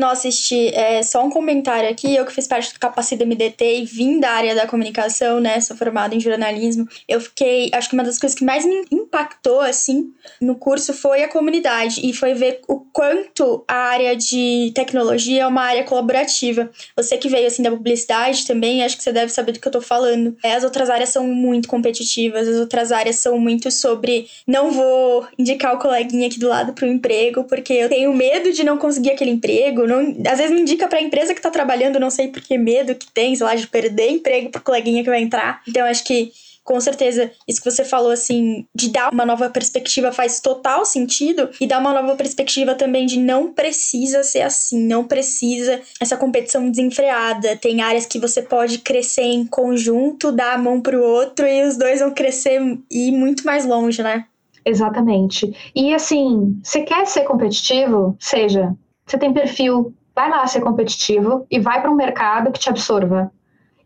[0.00, 2.16] Nossa, Esti, é, só um comentário aqui.
[2.16, 5.60] Eu que fiz parte do Capacita MDT e vim da área da comunicação, né?
[5.60, 6.88] Sou formada em jornalismo.
[7.06, 11.24] Eu fiquei, acho que uma das coisas que mais me impactou, assim, no curso foi
[11.24, 16.70] a comunidade e foi ver o quanto a área de tecnologia é uma área colaborativa.
[16.96, 19.72] Você que veio, assim, da publicidade também, acho que você deve saber do que eu
[19.72, 20.36] tô falando.
[20.44, 25.74] As outras áreas são muito competitivas, as outras áreas são muito sobre não vou indicar
[25.74, 29.10] o coleguinha aqui do lado para o emprego, porque eu tenho medo de não conseguir
[29.10, 29.86] aquele emprego.
[29.86, 32.56] Não, às vezes me indica para a empresa que tá trabalhando, não sei por que
[32.56, 35.62] medo que tem, sei lá, de perder emprego pro coleguinha que vai entrar.
[35.66, 36.32] Então acho que
[36.70, 41.48] com certeza, isso que você falou, assim, de dar uma nova perspectiva faz total sentido
[41.60, 46.70] e dar uma nova perspectiva também de não precisa ser assim, não precisa essa competição
[46.70, 47.56] desenfreada.
[47.56, 51.76] Tem áreas que você pode crescer em conjunto, dar a mão pro outro e os
[51.76, 54.26] dois vão crescer e ir muito mais longe, né?
[54.64, 55.52] Exatamente.
[55.74, 58.16] E assim, você quer ser competitivo?
[58.20, 58.72] Seja.
[59.04, 63.28] Você tem perfil, vai lá ser competitivo e vai para um mercado que te absorva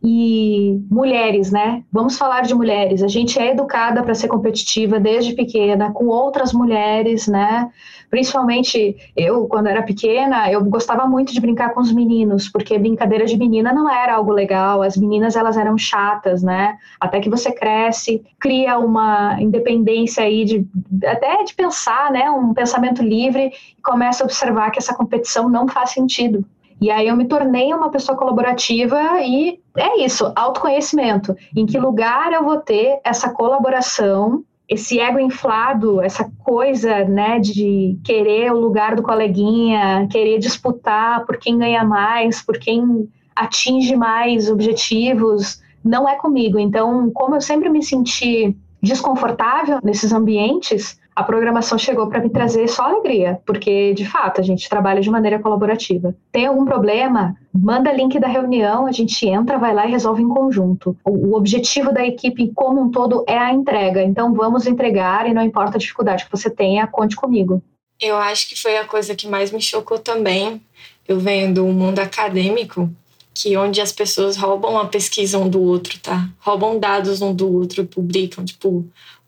[0.06, 1.82] e mulheres, né?
[1.90, 3.02] Vamos falar de mulheres.
[3.02, 7.70] A gente é educada para ser competitiva desde pequena com outras mulheres, né?
[8.10, 13.24] Principalmente eu, quando era pequena, eu gostava muito de brincar com os meninos, porque brincadeira
[13.24, 14.82] de menina não era algo legal.
[14.82, 16.76] As meninas elas eram chatas, né?
[17.00, 20.66] Até que você cresce, cria uma independência aí de
[21.06, 22.30] até de pensar, né?
[22.30, 26.44] Um pensamento livre e começa a observar que essa competição não faz sentido.
[26.80, 31.37] E aí eu me tornei uma pessoa colaborativa e é isso, autoconhecimento.
[31.56, 37.98] Em que lugar eu vou ter essa colaboração, esse ego inflado, essa coisa, né, de
[38.04, 44.50] querer o lugar do coleguinha, querer disputar por quem ganha mais, por quem atinge mais
[44.50, 46.58] objetivos, não é comigo.
[46.58, 52.66] Então, como eu sempre me senti desconfortável nesses ambientes, a programação chegou para me trazer
[52.68, 56.14] só alegria, porque de fato a gente trabalha de maneira colaborativa.
[56.33, 57.37] Tem algum problema?
[57.53, 60.96] Manda link da reunião, a gente entra, vai lá e resolve em conjunto.
[61.05, 65.42] O, objetivo da equipe como um todo é a entrega, então vamos entregar e não
[65.42, 67.62] importa a dificuldade que você tenha, conte comigo.
[68.00, 70.61] Eu acho que foi a coisa que mais me chocou também.
[71.07, 72.90] Eu venho do mundo acadêmico,
[73.33, 76.29] que onde as pessoas roubam a pesquisa um do outro, tá?
[76.40, 78.85] Roubam dados um do outro, publicam, tipo,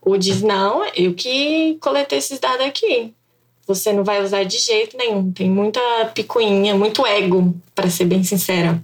[0.07, 3.12] ou diz, não, eu que coletei esses dados aqui.
[3.66, 5.33] Você não vai usar de jeito nenhum.
[5.33, 5.81] Tem muita
[6.14, 8.81] picuinha, muito ego, para ser bem sincera.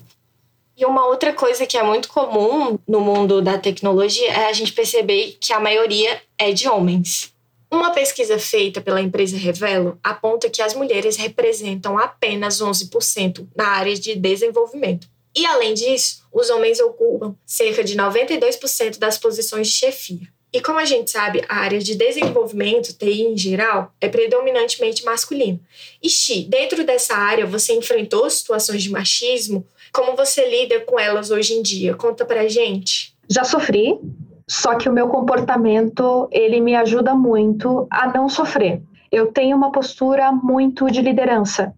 [0.76, 4.72] E uma outra coisa que é muito comum no mundo da tecnologia é a gente
[4.72, 7.32] perceber que a maioria é de homens.
[7.70, 13.94] Uma pesquisa feita pela empresa Revelo aponta que as mulheres representam apenas 11% na área
[13.94, 15.06] de desenvolvimento.
[15.36, 20.41] E além disso, os homens ocupam cerca de 92% das posições de chefia.
[20.52, 25.58] E como a gente sabe, a área de desenvolvimento, TI em geral, é predominantemente masculino.
[26.02, 29.66] E Xi, dentro dessa área, você enfrentou situações de machismo?
[29.90, 31.94] Como você lida com elas hoje em dia?
[31.94, 33.16] Conta pra gente.
[33.30, 33.98] Já sofri,
[34.46, 38.82] só que o meu comportamento, ele me ajuda muito a não sofrer.
[39.10, 41.74] Eu tenho uma postura muito de liderança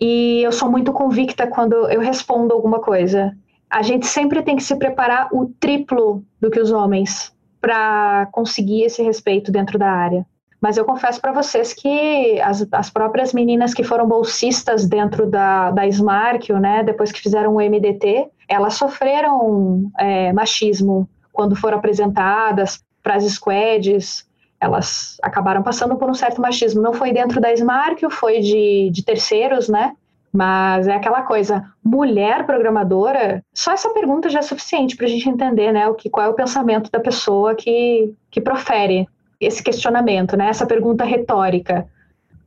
[0.00, 3.36] e eu sou muito convicta quando eu respondo alguma coisa.
[3.68, 7.33] A gente sempre tem que se preparar o triplo do que os homens
[7.64, 10.26] para conseguir esse respeito dentro da área.
[10.60, 15.70] Mas eu confesso para vocês que as, as próprias meninas que foram bolsistas dentro da,
[15.70, 22.84] da Smarkio, né, depois que fizeram o MDT, elas sofreram é, machismo quando foram apresentadas
[23.02, 24.28] para as squads,
[24.60, 26.82] elas acabaram passando por um certo machismo.
[26.82, 29.94] Não foi dentro da Smarkio, foi de, de terceiros, né?
[30.36, 35.28] Mas é aquela coisa, mulher programadora, só essa pergunta já é suficiente para a gente
[35.28, 39.08] entender, né, o que, qual é o pensamento da pessoa que, que profere
[39.40, 41.86] esse questionamento, né, essa pergunta retórica.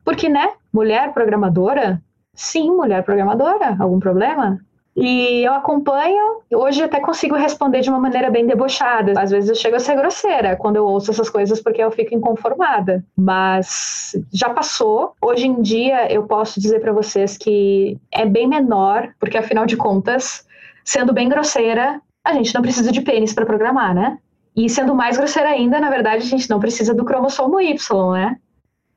[0.03, 2.01] Porque, né, mulher programadora?
[2.33, 4.59] Sim, mulher programadora, algum problema?
[4.99, 9.13] E eu acompanho, hoje até consigo responder de uma maneira bem debochada.
[9.15, 12.15] Às vezes eu chego a ser grosseira quando eu ouço essas coisas porque eu fico
[12.15, 13.05] inconformada.
[13.15, 15.13] Mas já passou.
[15.21, 19.77] Hoje em dia eu posso dizer para vocês que é bem menor, porque afinal de
[19.77, 20.43] contas,
[20.83, 24.17] sendo bem grosseira, a gente não precisa de pênis para programar, né?
[24.55, 28.35] E sendo mais grosseira ainda, na verdade, a gente não precisa do cromossomo Y, né?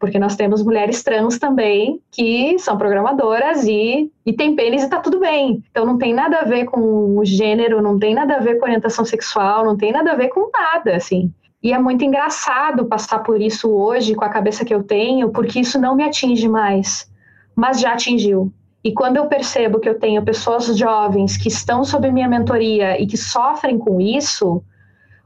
[0.01, 4.99] Porque nós temos mulheres trans também que são programadoras e, e tem pênis e tá
[4.99, 5.63] tudo bem.
[5.71, 8.65] Então não tem nada a ver com o gênero, não tem nada a ver com
[8.65, 11.31] orientação sexual, não tem nada a ver com nada, assim.
[11.63, 15.61] E é muito engraçado passar por isso hoje com a cabeça que eu tenho, porque
[15.61, 17.07] isso não me atinge mais,
[17.55, 18.51] mas já atingiu.
[18.83, 23.07] E quando eu percebo que eu tenho pessoas jovens que estão sob minha mentoria e
[23.07, 24.65] que sofrem com isso,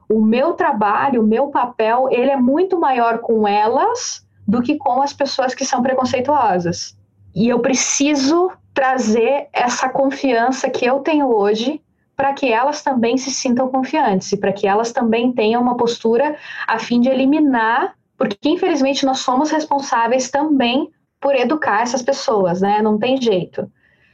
[0.08, 5.02] o meu trabalho, o meu papel, ele é muito maior com elas do que com
[5.02, 6.96] as pessoas que são preconceituosas.
[7.34, 11.80] E eu preciso trazer essa confiança que eu tenho hoje
[12.16, 16.36] para que elas também se sintam confiantes e para que elas também tenham uma postura
[16.66, 22.80] a fim de eliminar porque infelizmente nós somos responsáveis também por educar essas pessoas, né?
[22.82, 23.70] Não tem jeito.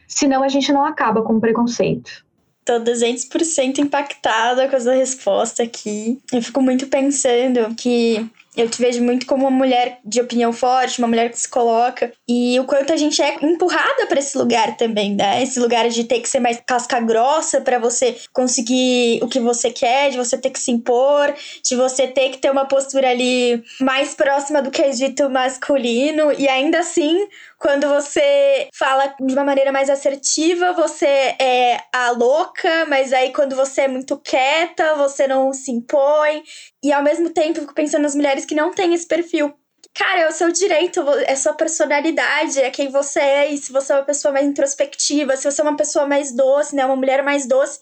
[0.06, 2.24] Senão a gente não acaba com o preconceito.
[2.64, 6.20] Tô 200% impactada com essa resposta aqui.
[6.32, 10.98] Eu fico muito pensando que eu te vejo muito como uma mulher de opinião forte,
[10.98, 12.12] uma mulher que se coloca.
[12.28, 15.42] E o quanto a gente é empurrada para esse lugar também, né?
[15.42, 19.70] Esse lugar de ter que ser mais casca grossa para você conseguir o que você
[19.70, 21.32] quer, de você ter que se impor,
[21.62, 26.32] de você ter que ter uma postura ali mais próxima do que é dito masculino.
[26.36, 27.28] E ainda assim,
[27.60, 33.54] quando você fala de uma maneira mais assertiva, você é a louca, mas aí quando
[33.54, 36.42] você é muito quieta, você não se impõe.
[36.82, 39.54] E ao mesmo tempo, fico pensando nas mulheres que não têm esse perfil.
[39.94, 43.52] Cara, é o seu direito, é sua personalidade, é quem você é.
[43.52, 46.74] E se você é uma pessoa mais introspectiva, se você é uma pessoa mais doce,
[46.74, 47.78] né, uma mulher mais doce,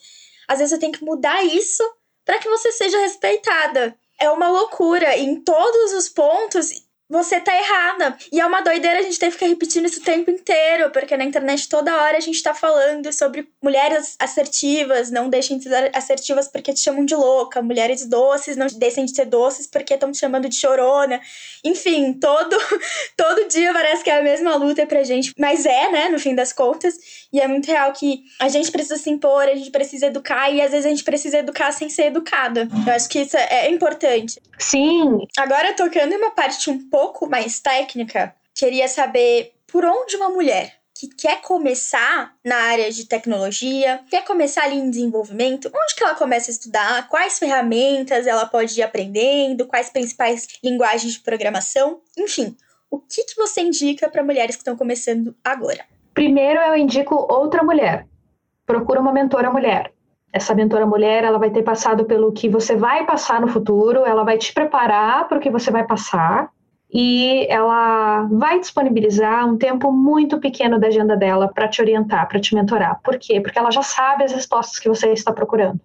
[0.49, 1.85] às vezes você tem que mudar isso
[2.25, 3.97] para que você seja respeitada.
[4.21, 5.17] É uma loucura.
[5.17, 8.17] Em todos os pontos, você tá errada.
[8.31, 11.17] E é uma doideira a gente ter que ficar repetindo isso o tempo inteiro, porque
[11.17, 15.91] na internet toda hora a gente tá falando sobre mulheres assertivas, não deixem de ser
[15.97, 20.13] assertivas porque te chamam de louca, mulheres doces não deixem de ser doces porque estão
[20.13, 21.21] te chamando de chorona.
[21.65, 22.57] Enfim, todo
[23.17, 26.35] todo dia parece que é a mesma luta pra gente, mas é, né, no fim
[26.35, 26.95] das contas,
[27.33, 30.61] e é muito real que a gente precisa se impor, a gente precisa educar e
[30.61, 32.69] às vezes a gente precisa educar sem ser educada.
[32.87, 34.41] Eu acho que isso é importante.
[34.59, 35.19] Sim.
[35.37, 40.31] Agora tocando em uma parte um pouco pouco mais técnica, queria saber por onde uma
[40.31, 46.03] mulher que quer começar na área de tecnologia, quer começar ali em desenvolvimento, onde que
[46.03, 52.01] ela começa a estudar, quais ferramentas ela pode ir aprendendo, quais principais linguagens de programação,
[52.19, 52.57] enfim,
[52.91, 55.85] o que, que você indica para mulheres que estão começando agora?
[56.13, 58.09] Primeiro eu indico outra mulher.
[58.67, 59.93] Procura uma mentora mulher.
[60.33, 64.25] Essa mentora mulher, ela vai ter passado pelo que você vai passar no futuro, ela
[64.25, 66.51] vai te preparar para o que você vai passar
[66.91, 72.41] e ela vai disponibilizar um tempo muito pequeno da agenda dela para te orientar, para
[72.41, 72.99] te mentorar.
[73.03, 73.41] Por quê?
[73.41, 75.81] Porque ela já sabe as respostas que você está procurando.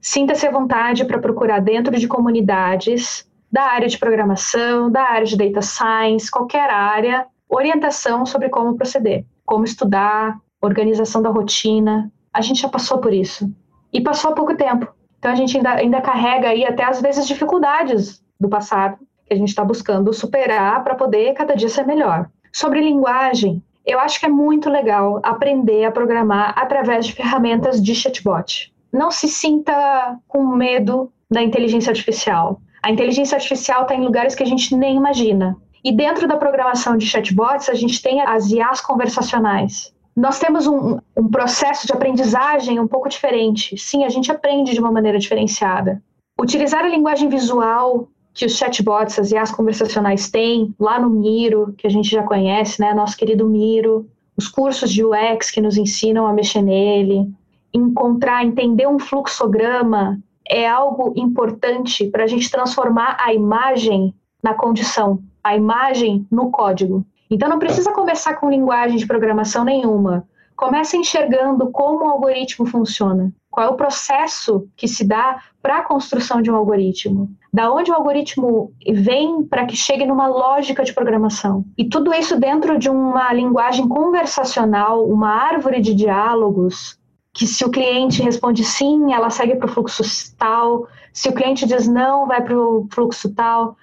[0.00, 5.36] Sinta-se à vontade para procurar dentro de comunidades da área de programação, da área de
[5.36, 12.10] data science, qualquer área, orientação sobre como proceder, como estudar, organização da rotina.
[12.32, 13.50] A gente já passou por isso.
[13.92, 14.88] E passou há pouco tempo.
[15.18, 19.36] Então a gente ainda, ainda carrega aí até às vezes dificuldades do passado que a
[19.36, 22.28] gente está buscando superar para poder cada dia ser melhor.
[22.52, 27.94] Sobre linguagem, eu acho que é muito legal aprender a programar através de ferramentas de
[27.94, 28.72] chatbot.
[28.92, 32.60] Não se sinta com medo da inteligência artificial.
[32.82, 35.56] A inteligência artificial está em lugares que a gente nem imagina.
[35.84, 39.92] E dentro da programação de chatbots, a gente tem as IAs conversacionais.
[40.16, 43.76] Nós temos um, um processo de aprendizagem um pouco diferente.
[43.76, 46.02] Sim, a gente aprende de uma maneira diferenciada.
[46.40, 51.86] Utilizar a linguagem visual que os chatbots, as IAs conversacionais têm, lá no Miro, que
[51.86, 56.26] a gente já conhece, né, nosso querido Miro, os cursos de UX que nos ensinam
[56.26, 57.26] a mexer nele,
[57.72, 65.18] encontrar, entender um fluxograma é algo importante para a gente transformar a imagem na condição,
[65.42, 67.06] a imagem no código.
[67.30, 70.28] Então não precisa começar com linguagem de programação nenhuma.
[70.56, 73.30] Comece enxergando como o algoritmo funciona.
[73.50, 77.30] Qual é o processo que se dá para a construção de um algoritmo?
[77.52, 81.64] Da onde o algoritmo vem para que chegue numa lógica de programação?
[81.76, 86.98] E tudo isso dentro de uma linguagem conversacional, uma árvore de diálogos,
[87.32, 90.02] que se o cliente responde sim, ela segue para o fluxo
[90.38, 93.76] tal, se o cliente diz não, vai para o fluxo tal.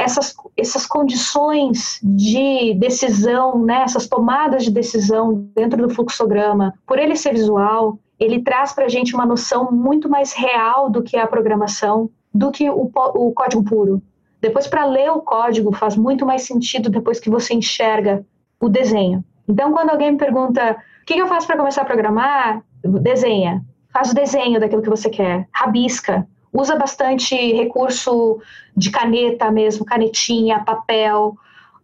[0.00, 7.14] Essas, essas condições de decisão, né, essas tomadas de decisão dentro do fluxograma, por ele
[7.14, 11.20] ser visual, ele traz para a gente uma noção muito mais real do que é
[11.20, 14.02] a programação, do que o, o código puro.
[14.40, 18.24] Depois, para ler o código, faz muito mais sentido depois que você enxerga
[18.58, 19.22] o desenho.
[19.46, 23.62] Então, quando alguém me pergunta o que eu faço para começar a programar, desenha.
[23.92, 26.26] Faz o desenho daquilo que você quer, rabisca.
[26.52, 28.40] Usa bastante recurso
[28.76, 31.36] de caneta mesmo, canetinha, papel,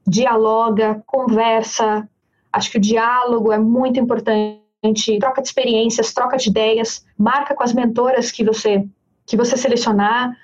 [0.07, 2.09] dialoga, conversa.
[2.53, 4.61] Acho que o diálogo é muito importante
[5.19, 8.87] troca de experiências, troca de ideias, marca com as mentoras que você
[9.25, 10.37] que você selecionar,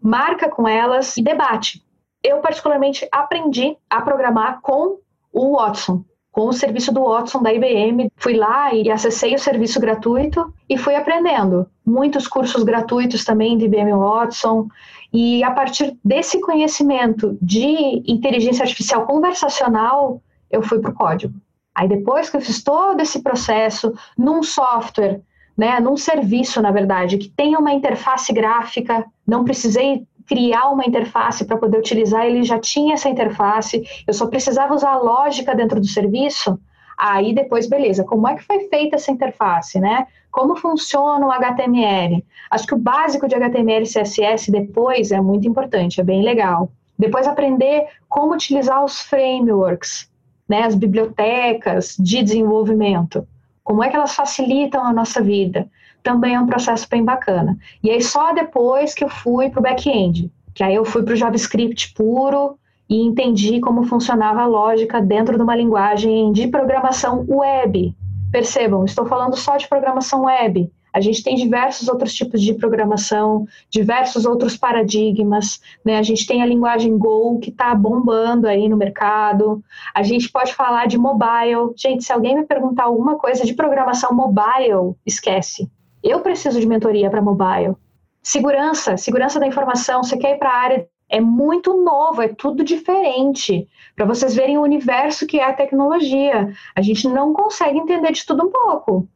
[0.00, 1.84] marca com elas e debate.
[2.22, 4.98] Eu particularmente aprendi a programar com
[5.30, 8.10] o Watson, com o serviço do Watson da IBM.
[8.16, 11.66] Fui lá e acessei o serviço gratuito e fui aprendendo.
[11.84, 14.68] Muitos cursos gratuitos também de IBM Watson.
[15.12, 21.34] E a partir desse conhecimento de inteligência artificial conversacional, eu fui para o código.
[21.74, 25.20] Aí depois que eu fiz todo esse processo num software,
[25.56, 31.44] né, num serviço, na verdade, que tenha uma interface gráfica, não precisei criar uma interface
[31.44, 35.80] para poder utilizar, ele já tinha essa interface, eu só precisava usar a lógica dentro
[35.80, 36.56] do serviço.
[36.96, 40.06] Aí depois, beleza, como é que foi feita essa interface, né?
[40.30, 42.24] Como funciona o HTML?
[42.48, 46.70] Acho que o básico de HTML e CSS depois é muito importante, é bem legal.
[46.96, 50.08] Depois aprender como utilizar os frameworks,
[50.48, 53.26] né, as bibliotecas de desenvolvimento.
[53.64, 55.68] Como é que elas facilitam a nossa vida?
[56.02, 57.56] Também é um processo bem bacana.
[57.82, 61.14] E aí só depois que eu fui para o back-end, que aí eu fui para
[61.14, 67.24] o JavaScript puro e entendi como funcionava a lógica dentro de uma linguagem de programação
[67.28, 67.94] web,
[68.30, 70.70] Percebam, estou falando só de programação web.
[70.92, 75.60] A gente tem diversos outros tipos de programação, diversos outros paradigmas.
[75.84, 75.98] Né?
[75.98, 79.62] A gente tem a linguagem Go que está bombando aí no mercado.
[79.94, 81.72] A gente pode falar de mobile.
[81.76, 85.68] Gente, se alguém me perguntar alguma coisa de programação mobile, esquece.
[86.02, 87.76] Eu preciso de mentoria para mobile.
[88.22, 90.02] Segurança, segurança da informação.
[90.02, 93.68] Você quer ir para a área é muito novo, é tudo diferente.
[93.96, 96.54] Para vocês verem o universo que é a tecnologia.
[96.74, 99.08] A gente não consegue entender de tudo um pouco.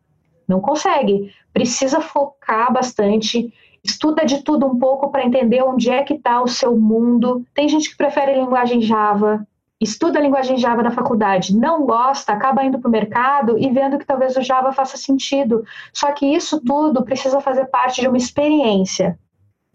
[0.46, 1.32] Não consegue.
[1.52, 3.54] Precisa focar bastante.
[3.82, 7.46] Estuda de tudo um pouco para entender onde é que está o seu mundo.
[7.54, 9.46] Tem gente que prefere linguagem Java,
[9.80, 13.98] estuda a linguagem Java na faculdade, não gosta, acaba indo para o mercado e vendo
[13.98, 15.64] que talvez o Java faça sentido.
[15.92, 19.18] Só que isso tudo precisa fazer parte de uma experiência.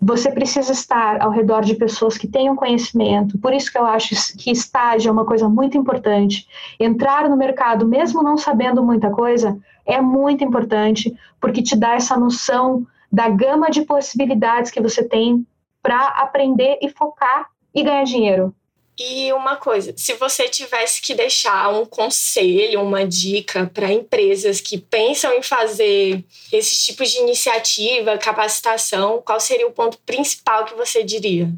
[0.01, 3.37] Você precisa estar ao redor de pessoas que tenham conhecimento.
[3.37, 6.47] Por isso que eu acho que estágio é uma coisa muito importante.
[6.79, 12.15] Entrar no mercado, mesmo não sabendo muita coisa, é muito importante, porque te dá essa
[12.15, 15.45] noção da gama de possibilidades que você tem
[15.81, 18.55] para aprender e focar e ganhar dinheiro.
[18.99, 24.77] E uma coisa, se você tivesse que deixar um conselho, uma dica para empresas que
[24.77, 26.21] pensam em fazer
[26.51, 31.49] esses tipos de iniciativa, capacitação, qual seria o ponto principal que você diria?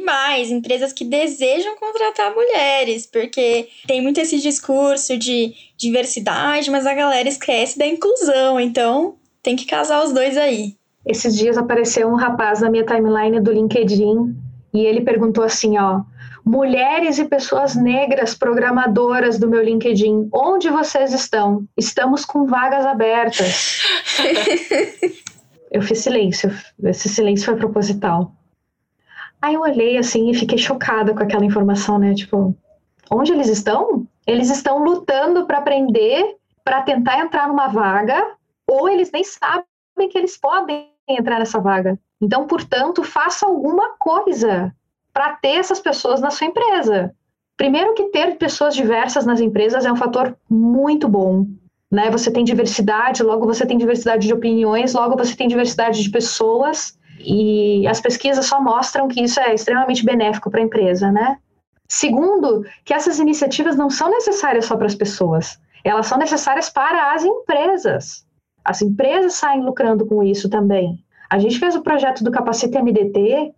[0.00, 6.94] mais empresas que desejam contratar mulheres, porque tem muito esse discurso de diversidade, mas a
[6.94, 10.76] galera esquece da inclusão, então tem que casar os dois aí.
[11.04, 14.34] Esses dias apareceu um rapaz na minha timeline do LinkedIn
[14.72, 16.02] e ele perguntou assim, ó,
[16.48, 21.68] mulheres e pessoas negras programadoras do meu LinkedIn, onde vocês estão?
[21.76, 23.82] Estamos com vagas abertas.
[25.70, 26.50] eu fiz silêncio,
[26.84, 28.32] esse silêncio foi proposital.
[29.42, 32.14] Aí eu olhei assim e fiquei chocada com aquela informação, né?
[32.14, 32.56] Tipo,
[33.10, 34.06] onde eles estão?
[34.26, 36.34] Eles estão lutando para aprender,
[36.64, 38.26] para tentar entrar numa vaga,
[38.66, 41.98] ou eles nem sabem que eles podem entrar nessa vaga.
[42.22, 44.74] Então, portanto, faça alguma coisa
[45.18, 47.12] para ter essas pessoas na sua empresa.
[47.56, 51.44] Primeiro que ter pessoas diversas nas empresas é um fator muito bom.
[51.90, 52.08] Né?
[52.08, 56.96] Você tem diversidade, logo você tem diversidade de opiniões, logo você tem diversidade de pessoas,
[57.18, 61.38] e as pesquisas só mostram que isso é extremamente benéfico para a empresa, né?
[61.88, 67.12] Segundo, que essas iniciativas não são necessárias só para as pessoas, elas são necessárias para
[67.12, 68.24] as empresas.
[68.64, 70.96] As empresas saem lucrando com isso também.
[71.28, 73.52] A gente fez o projeto do Capacita MDT,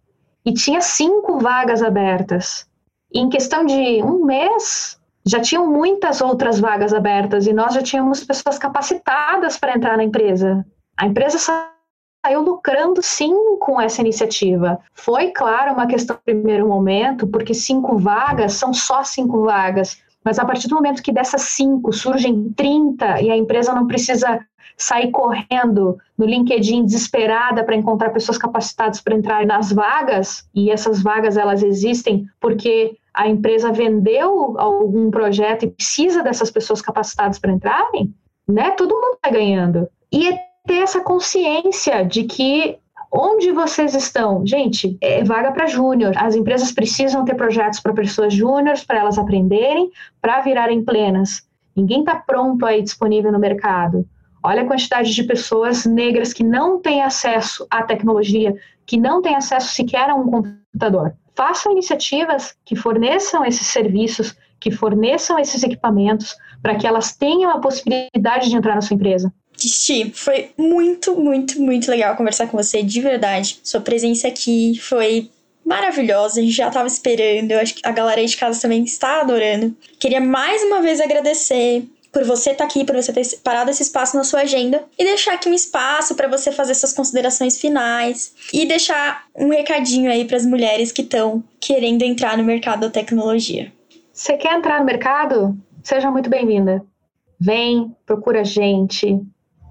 [0.44, 2.66] e tinha cinco vagas abertas.
[3.12, 7.82] E em questão de um mês, já tinham muitas outras vagas abertas e nós já
[7.82, 10.64] tínhamos pessoas capacitadas para entrar na empresa.
[10.96, 14.78] A empresa saiu lucrando sim com essa iniciativa.
[14.94, 20.02] Foi, claro, uma questão no primeiro momento, porque cinco vagas são só cinco vagas.
[20.24, 24.40] Mas a partir do momento que dessas cinco surgem 30 e a empresa não precisa
[24.80, 31.02] sair correndo no LinkedIn desesperada para encontrar pessoas capacitadas para entrar nas vagas, e essas
[31.02, 37.52] vagas elas existem porque a empresa vendeu algum projeto e precisa dessas pessoas capacitadas para
[37.52, 38.14] entrarem,
[38.48, 38.70] né?
[38.70, 39.86] Todo mundo está ganhando.
[40.10, 42.78] E é ter essa consciência de que
[43.12, 44.46] onde vocês estão?
[44.46, 46.14] Gente, é vaga para júnior.
[46.16, 49.90] As empresas precisam ter projetos para pessoas júniores, para elas aprenderem,
[50.22, 51.42] para virarem plenas.
[51.76, 54.06] Ninguém está pronto aí disponível no mercado.
[54.42, 58.54] Olha a quantidade de pessoas negras que não têm acesso à tecnologia,
[58.86, 61.14] que não têm acesso sequer a um computador.
[61.36, 67.60] Façam iniciativas que forneçam esses serviços, que forneçam esses equipamentos, para que elas tenham a
[67.60, 69.32] possibilidade de entrar na sua empresa.
[69.56, 73.60] Tisti, foi muito, muito, muito legal conversar com você, de verdade.
[73.62, 75.30] Sua presença aqui foi
[75.64, 78.82] maravilhosa, a gente já estava esperando, eu acho que a galera aí de casa também
[78.84, 79.76] está adorando.
[79.98, 83.82] Queria mais uma vez agradecer por você estar tá aqui, por você ter parado esse
[83.82, 88.34] espaço na sua agenda e deixar aqui um espaço para você fazer suas considerações finais
[88.52, 92.90] e deixar um recadinho aí para as mulheres que estão querendo entrar no mercado da
[92.90, 93.72] tecnologia.
[94.12, 95.56] Você quer entrar no mercado?
[95.82, 96.84] Seja muito bem-vinda.
[97.38, 99.18] Vem, procura a gente.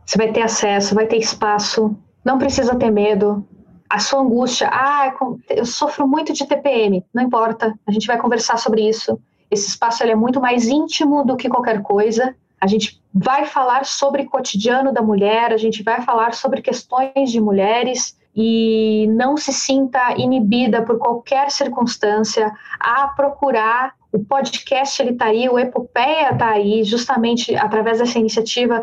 [0.05, 1.95] Você vai ter acesso, vai ter espaço.
[2.23, 3.45] Não precisa ter medo.
[3.89, 5.11] a sua angústia, ah,
[5.49, 9.19] eu sofro muito de TPM, não importa, a gente vai conversar sobre isso.
[9.49, 12.35] Esse espaço é muito mais íntimo do que qualquer coisa.
[12.59, 17.31] A gente vai falar sobre o cotidiano da mulher, a gente vai falar sobre questões
[17.31, 25.11] de mulheres e não se sinta inibida por qualquer circunstância a procurar o podcast ele
[25.11, 28.81] está aí, o Epopeia está aí, justamente através dessa iniciativa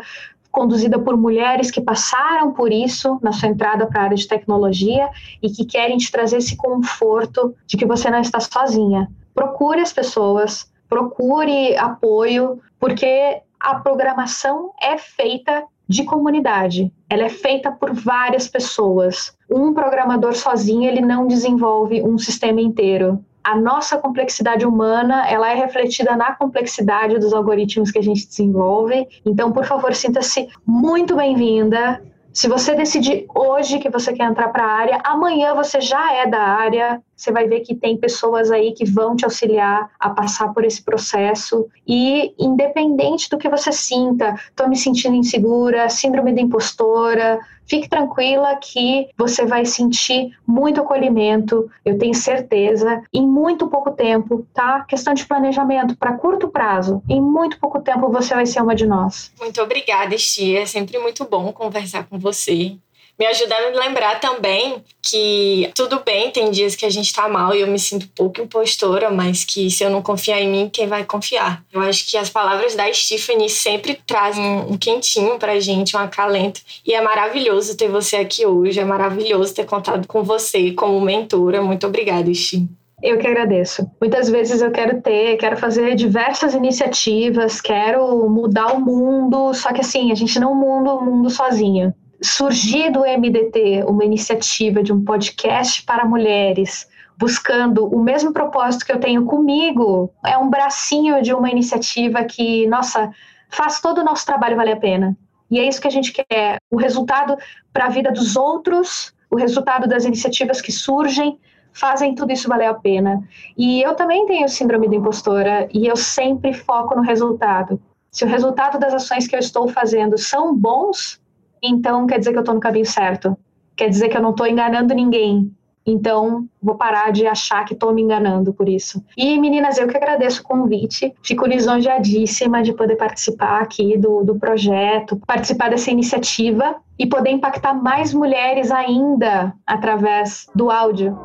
[0.49, 5.09] conduzida por mulheres que passaram por isso na sua entrada para a área de tecnologia
[5.41, 9.09] e que querem te trazer esse conforto de que você não está sozinha.
[9.37, 16.91] Procure as pessoas, procure apoio, porque a programação é feita de comunidade.
[17.07, 19.37] Ela é feita por várias pessoas.
[19.47, 25.55] Um programador sozinho ele não desenvolve um sistema inteiro a nossa complexidade humana ela é
[25.55, 29.07] refletida na complexidade dos algoritmos que a gente desenvolve.
[29.25, 32.03] Então, por favor, sinta-se muito bem-vinda.
[32.37, 36.27] Se você decidir hoje que você quer entrar para a área, amanhã você já é
[36.27, 40.53] da área, você vai ver que tem pessoas aí que vão te auxiliar a passar
[40.53, 41.65] por esse processo.
[41.87, 48.55] E independente do que você sinta, estou me sentindo insegura, síndrome da impostora, fique tranquila
[48.55, 54.81] que você vai sentir muito acolhimento, eu tenho certeza, em muito pouco tempo, tá?
[54.85, 58.85] Questão de planejamento para curto prazo, em muito pouco tempo você vai ser uma de
[58.85, 59.31] nós.
[59.39, 60.61] Muito obrigada, Estia.
[60.61, 62.77] É sempre muito bom conversar com você
[63.19, 67.53] me ajuda a lembrar também que tudo bem, tem dias que a gente tá mal
[67.55, 70.87] e eu me sinto pouco impostora, mas que se eu não confiar em mim, quem
[70.87, 71.63] vai confiar?
[71.73, 76.61] Eu acho que as palavras da Stephanie sempre trazem um quentinho pra gente, um acalento.
[76.85, 81.61] E é maravilhoso ter você aqui hoje, é maravilhoso ter contado com você como mentora.
[81.61, 82.69] Muito obrigada, Stephanie.
[83.01, 83.89] Eu que agradeço.
[84.01, 89.81] Muitas vezes eu quero ter, quero fazer diversas iniciativas, quero mudar o mundo, só que
[89.81, 95.03] assim, a gente não muda o mundo sozinho surgir do MDT uma iniciativa de um
[95.03, 96.87] podcast para mulheres,
[97.17, 102.67] buscando o mesmo propósito que eu tenho comigo, é um bracinho de uma iniciativa que,
[102.67, 103.11] nossa,
[103.49, 105.17] faz todo o nosso trabalho valer a pena.
[105.49, 107.37] E é isso que a gente quer, o resultado
[107.71, 111.39] para a vida dos outros, o resultado das iniciativas que surgem,
[111.71, 113.21] fazem tudo isso valer a pena.
[113.57, 117.79] E eu também tenho síndrome da impostora e eu sempre foco no resultado.
[118.11, 121.21] Se o resultado das ações que eu estou fazendo são bons,
[121.61, 123.37] então quer dizer que eu estou no caminho certo.
[123.75, 125.51] Quer dizer que eu não estou enganando ninguém.
[125.87, 129.01] Então, vou parar de achar que estou me enganando por isso.
[129.15, 131.13] E, meninas, eu que agradeço o convite.
[131.23, 137.73] Fico lisonjeadíssima de poder participar aqui do, do projeto, participar dessa iniciativa e poder impactar
[137.73, 141.17] mais mulheres ainda através do áudio.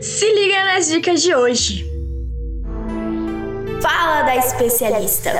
[0.00, 1.93] Se liga nas dicas de hoje.
[3.84, 5.30] Fala da especialista.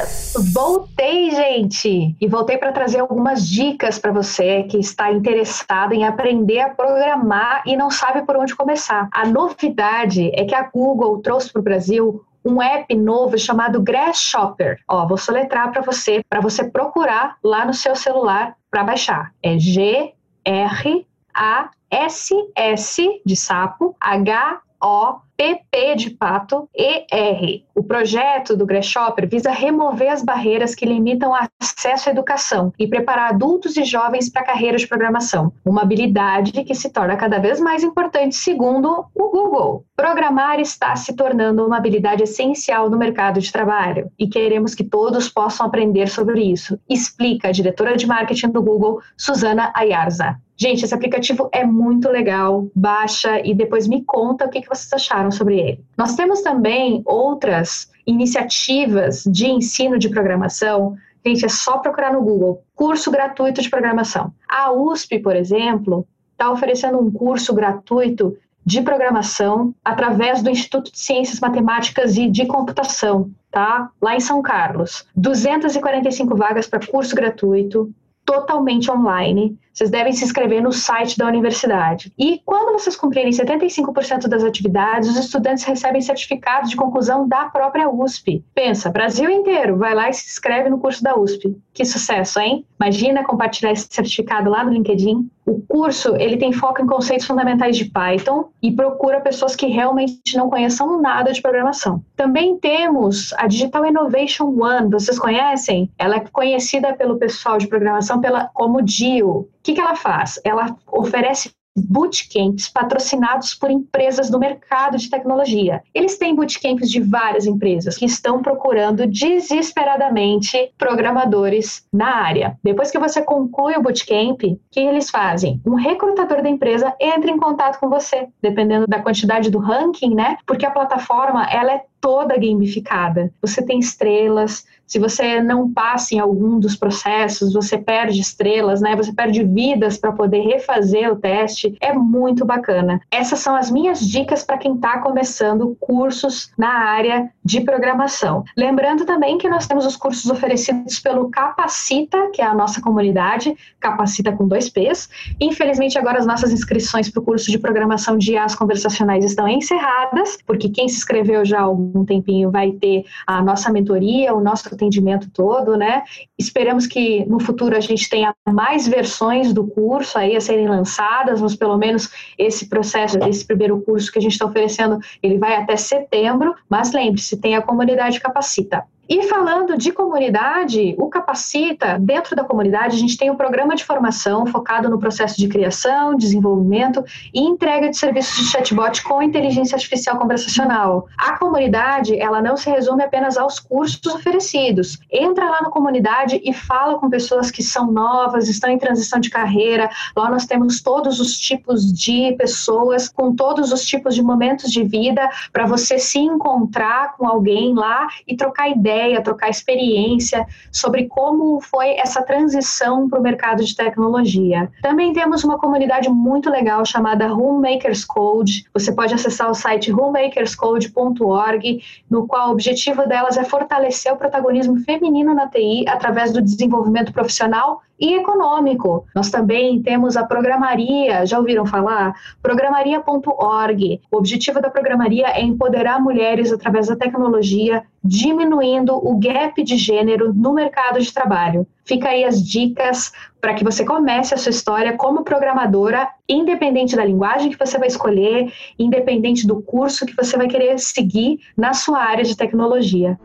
[0.53, 6.61] Voltei, gente, e voltei para trazer algumas dicas para você que está interessado em aprender
[6.61, 9.09] a programar e não sabe por onde começar.
[9.13, 14.79] A novidade é que a Google trouxe para o Brasil um app novo chamado Grasshopper.
[14.87, 19.33] Ó, vou soletrar para você, para você procurar lá no seu celular para baixar.
[19.43, 20.13] É G
[20.45, 27.63] R A S S de sapo H O PP de pato ER.
[27.75, 32.87] O projeto do Grasshopper visa remover as barreiras que limitam o acesso à educação e
[32.87, 37.39] preparar adultos e jovens para a carreira de programação, uma habilidade que se torna cada
[37.39, 39.85] vez mais importante segundo o Google.
[39.97, 45.29] Programar está se tornando uma habilidade essencial no mercado de trabalho e queremos que todos
[45.29, 50.39] possam aprender sobre isso, explica a diretora de marketing do Google, Susana Ayarza.
[50.57, 52.69] Gente, esse aplicativo é muito legal.
[52.75, 55.85] Baixa e depois me conta o que vocês acharam sobre ele.
[55.97, 60.97] Nós temos também outras iniciativas de ensino de programação.
[61.25, 64.33] Gente, é só procurar no Google curso gratuito de programação.
[64.49, 70.99] A USP, por exemplo, está oferecendo um curso gratuito de programação através do Instituto de
[70.99, 73.91] Ciências Matemáticas e de Computação, tá?
[74.01, 75.07] Lá em São Carlos.
[75.15, 77.93] 245 vagas para curso gratuito
[78.25, 79.59] totalmente online.
[79.75, 82.13] Vocês devem se inscrever no site da universidade.
[82.17, 87.91] E quando vocês cumprirem 75% das atividades, os estudantes recebem certificados de conclusão da própria
[87.91, 88.45] USP.
[88.55, 91.57] Pensa, Brasil inteiro, vai lá e se inscreve no curso da USP.
[91.73, 92.65] Que sucesso, hein?
[92.81, 95.29] Imagina compartilhar esse certificado lá no LinkedIn.
[95.47, 100.37] O curso, ele tem foco em conceitos fundamentais de Python e procura pessoas que realmente
[100.37, 102.03] não conheçam nada de programação.
[102.17, 105.91] Também temos a Digital Innovation One, vocês conhecem?
[105.99, 109.49] Ela é conhecida pelo pessoal de programação pela, como DIO.
[109.65, 110.39] Que, que ela faz?
[110.45, 115.83] Ela oferece bootcamps patrocinados por empresas do mercado de tecnologia.
[115.93, 122.57] Eles têm bootcamps de várias empresas que estão procurando desesperadamente programadores na área.
[122.63, 125.61] Depois que você conclui o bootcamp, o que eles fazem?
[125.67, 130.37] Um recrutador da empresa entra em contato com você, dependendo da quantidade do ranking, né?
[130.47, 133.33] Porque a plataforma ela é toda gamificada.
[133.41, 138.95] Você tem estrelas, se você não passa em algum dos processos, você perde estrelas, né?
[138.95, 141.77] Você perde vidas para poder refazer o teste.
[141.81, 143.01] É muito bacana.
[143.11, 148.45] Essas são as minhas dicas para quem está começando cursos na área de programação.
[148.57, 153.57] Lembrando também que nós temos os cursos oferecidos pelo Capacita, que é a nossa comunidade,
[153.81, 155.09] Capacita com dois P's.
[155.41, 160.39] Infelizmente, agora as nossas inscrições para o curso de programação de IAs conversacionais estão encerradas,
[160.47, 164.67] porque quem se inscreveu já há algum tempinho vai ter a nossa mentoria, o nosso
[164.75, 166.03] atendimento todo, né?
[166.39, 171.43] Esperamos que no futuro a gente tenha mais versões do curso aí a serem lançadas,
[171.43, 175.57] mas pelo menos esse processo, esse primeiro curso que a gente está oferecendo, ele vai
[175.57, 178.85] até setembro, mas lembre-se, tem a comunidade Capacita.
[179.07, 183.85] E falando de comunidade, o Capacita, dentro da comunidade, a gente tem um programa de
[183.85, 189.77] formação focado no processo de criação, desenvolvimento e entrega de serviços de chatbot com inteligência
[189.77, 191.07] artificial conversacional.
[191.19, 194.99] A comunidade, ela não se resume apenas aos cursos oferecidos.
[195.13, 199.29] Entra lá na comunidade e fala com pessoas que são novas, estão em transição de
[199.29, 199.91] carreira.
[200.17, 204.83] Lá nós temos todos os tipos de pessoas, com todos os tipos de momentos de
[204.83, 211.07] vida, para você se encontrar com alguém lá e trocar ideias ideia, trocar experiência sobre
[211.07, 214.71] como foi essa transição para o mercado de tecnologia.
[214.83, 218.67] Também temos uma comunidade muito legal chamada Homemakers Code.
[218.73, 224.77] Você pode acessar o site homemakerscode.org, no qual o objetivo delas é fortalecer o protagonismo
[224.81, 229.07] feminino na TI através do desenvolvimento profissional e econômico.
[229.15, 232.15] Nós também temos a programaria, já ouviram falar?
[232.43, 234.01] Programaria.org.
[234.11, 240.33] O objetivo da programaria é empoderar mulheres através da tecnologia, diminuindo o gap de gênero
[240.35, 241.67] no mercado de trabalho.
[241.85, 247.05] Fica aí as dicas para que você comece a sua história como programadora, independente da
[247.05, 251.99] linguagem que você vai escolher, independente do curso que você vai querer seguir na sua
[251.99, 253.19] área de tecnologia.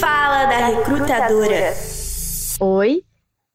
[0.00, 1.74] Fala da recrutadora.
[2.60, 3.02] Oi,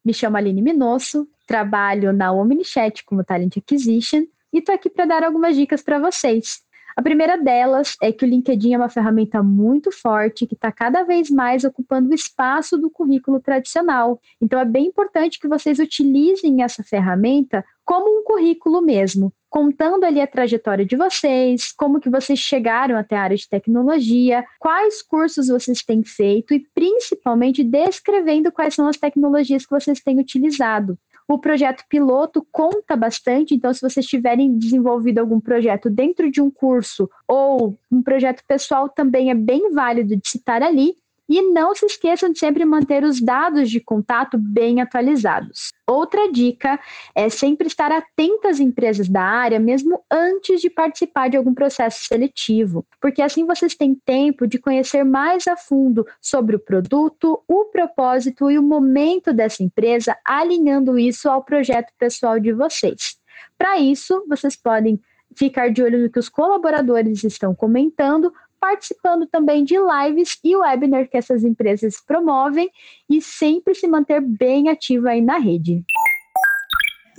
[0.08, 5.22] me chamo Aline Minosso, trabalho na OmniChat como Talent Acquisition e estou aqui para dar
[5.22, 6.62] algumas dicas para vocês.
[6.96, 11.04] A primeira delas é que o LinkedIn é uma ferramenta muito forte que está cada
[11.04, 14.22] vez mais ocupando o espaço do currículo tradicional.
[14.42, 20.22] Então é bem importante que vocês utilizem essa ferramenta como um currículo mesmo, contando ali
[20.22, 25.48] a trajetória de vocês, como que vocês chegaram até a área de tecnologia, quais cursos
[25.48, 30.98] vocês têm feito e principalmente descrevendo quais são as tecnologias que vocês têm utilizado.
[31.30, 36.50] O projeto piloto conta bastante, então, se vocês tiverem desenvolvido algum projeto dentro de um
[36.50, 40.96] curso ou um projeto pessoal, também é bem válido de citar ali.
[41.30, 45.72] E não se esqueçam de sempre manter os dados de contato bem atualizados.
[45.86, 46.80] Outra dica
[47.16, 52.06] é sempre estar atento às empresas da área, mesmo antes de participar de algum processo
[52.06, 57.66] seletivo, porque assim vocês têm tempo de conhecer mais a fundo sobre o produto, o
[57.66, 63.18] propósito e o momento dessa empresa, alinhando isso ao projeto pessoal de vocês.
[63.58, 65.00] Para isso, vocês podem
[65.36, 71.10] ficar de olho no que os colaboradores estão comentando, participando também de lives e webinars
[71.10, 72.70] que essas empresas promovem
[73.10, 75.84] e sempre se manter bem ativo aí na rede.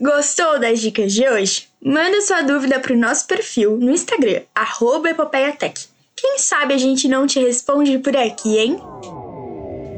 [0.00, 1.68] Gostou das dicas de hoje?
[1.82, 4.42] Manda sua dúvida para o nosso perfil no Instagram,
[5.10, 5.88] @epopeiatech.
[6.14, 8.78] Quem sabe a gente não te responde por aqui, hein?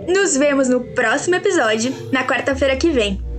[0.09, 3.30] Nos vemos no próximo episódio, na quarta-feira que vem.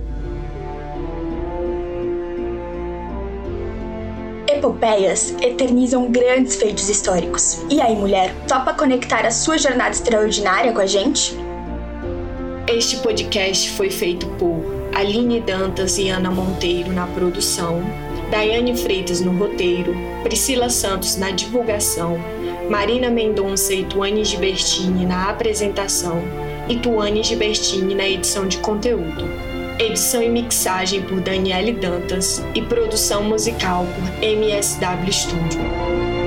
[4.52, 7.60] Epopeias eternizam grandes feitos históricos.
[7.70, 11.36] E aí, mulher, topa conectar a sua jornada extraordinária com a gente?
[12.68, 14.62] Este podcast foi feito por
[14.94, 17.82] Aline Dantas e Ana Monteiro na produção,
[18.30, 22.18] Daiane Freitas no roteiro, Priscila Santos na divulgação,
[22.70, 26.22] Marina Mendonça e Tuane Gibertini na apresentação
[26.68, 33.24] e Tuane Gibertini na edição de conteúdo edição e mixagem por Daniele Dantas e produção
[33.24, 36.21] musical por MSW Studio.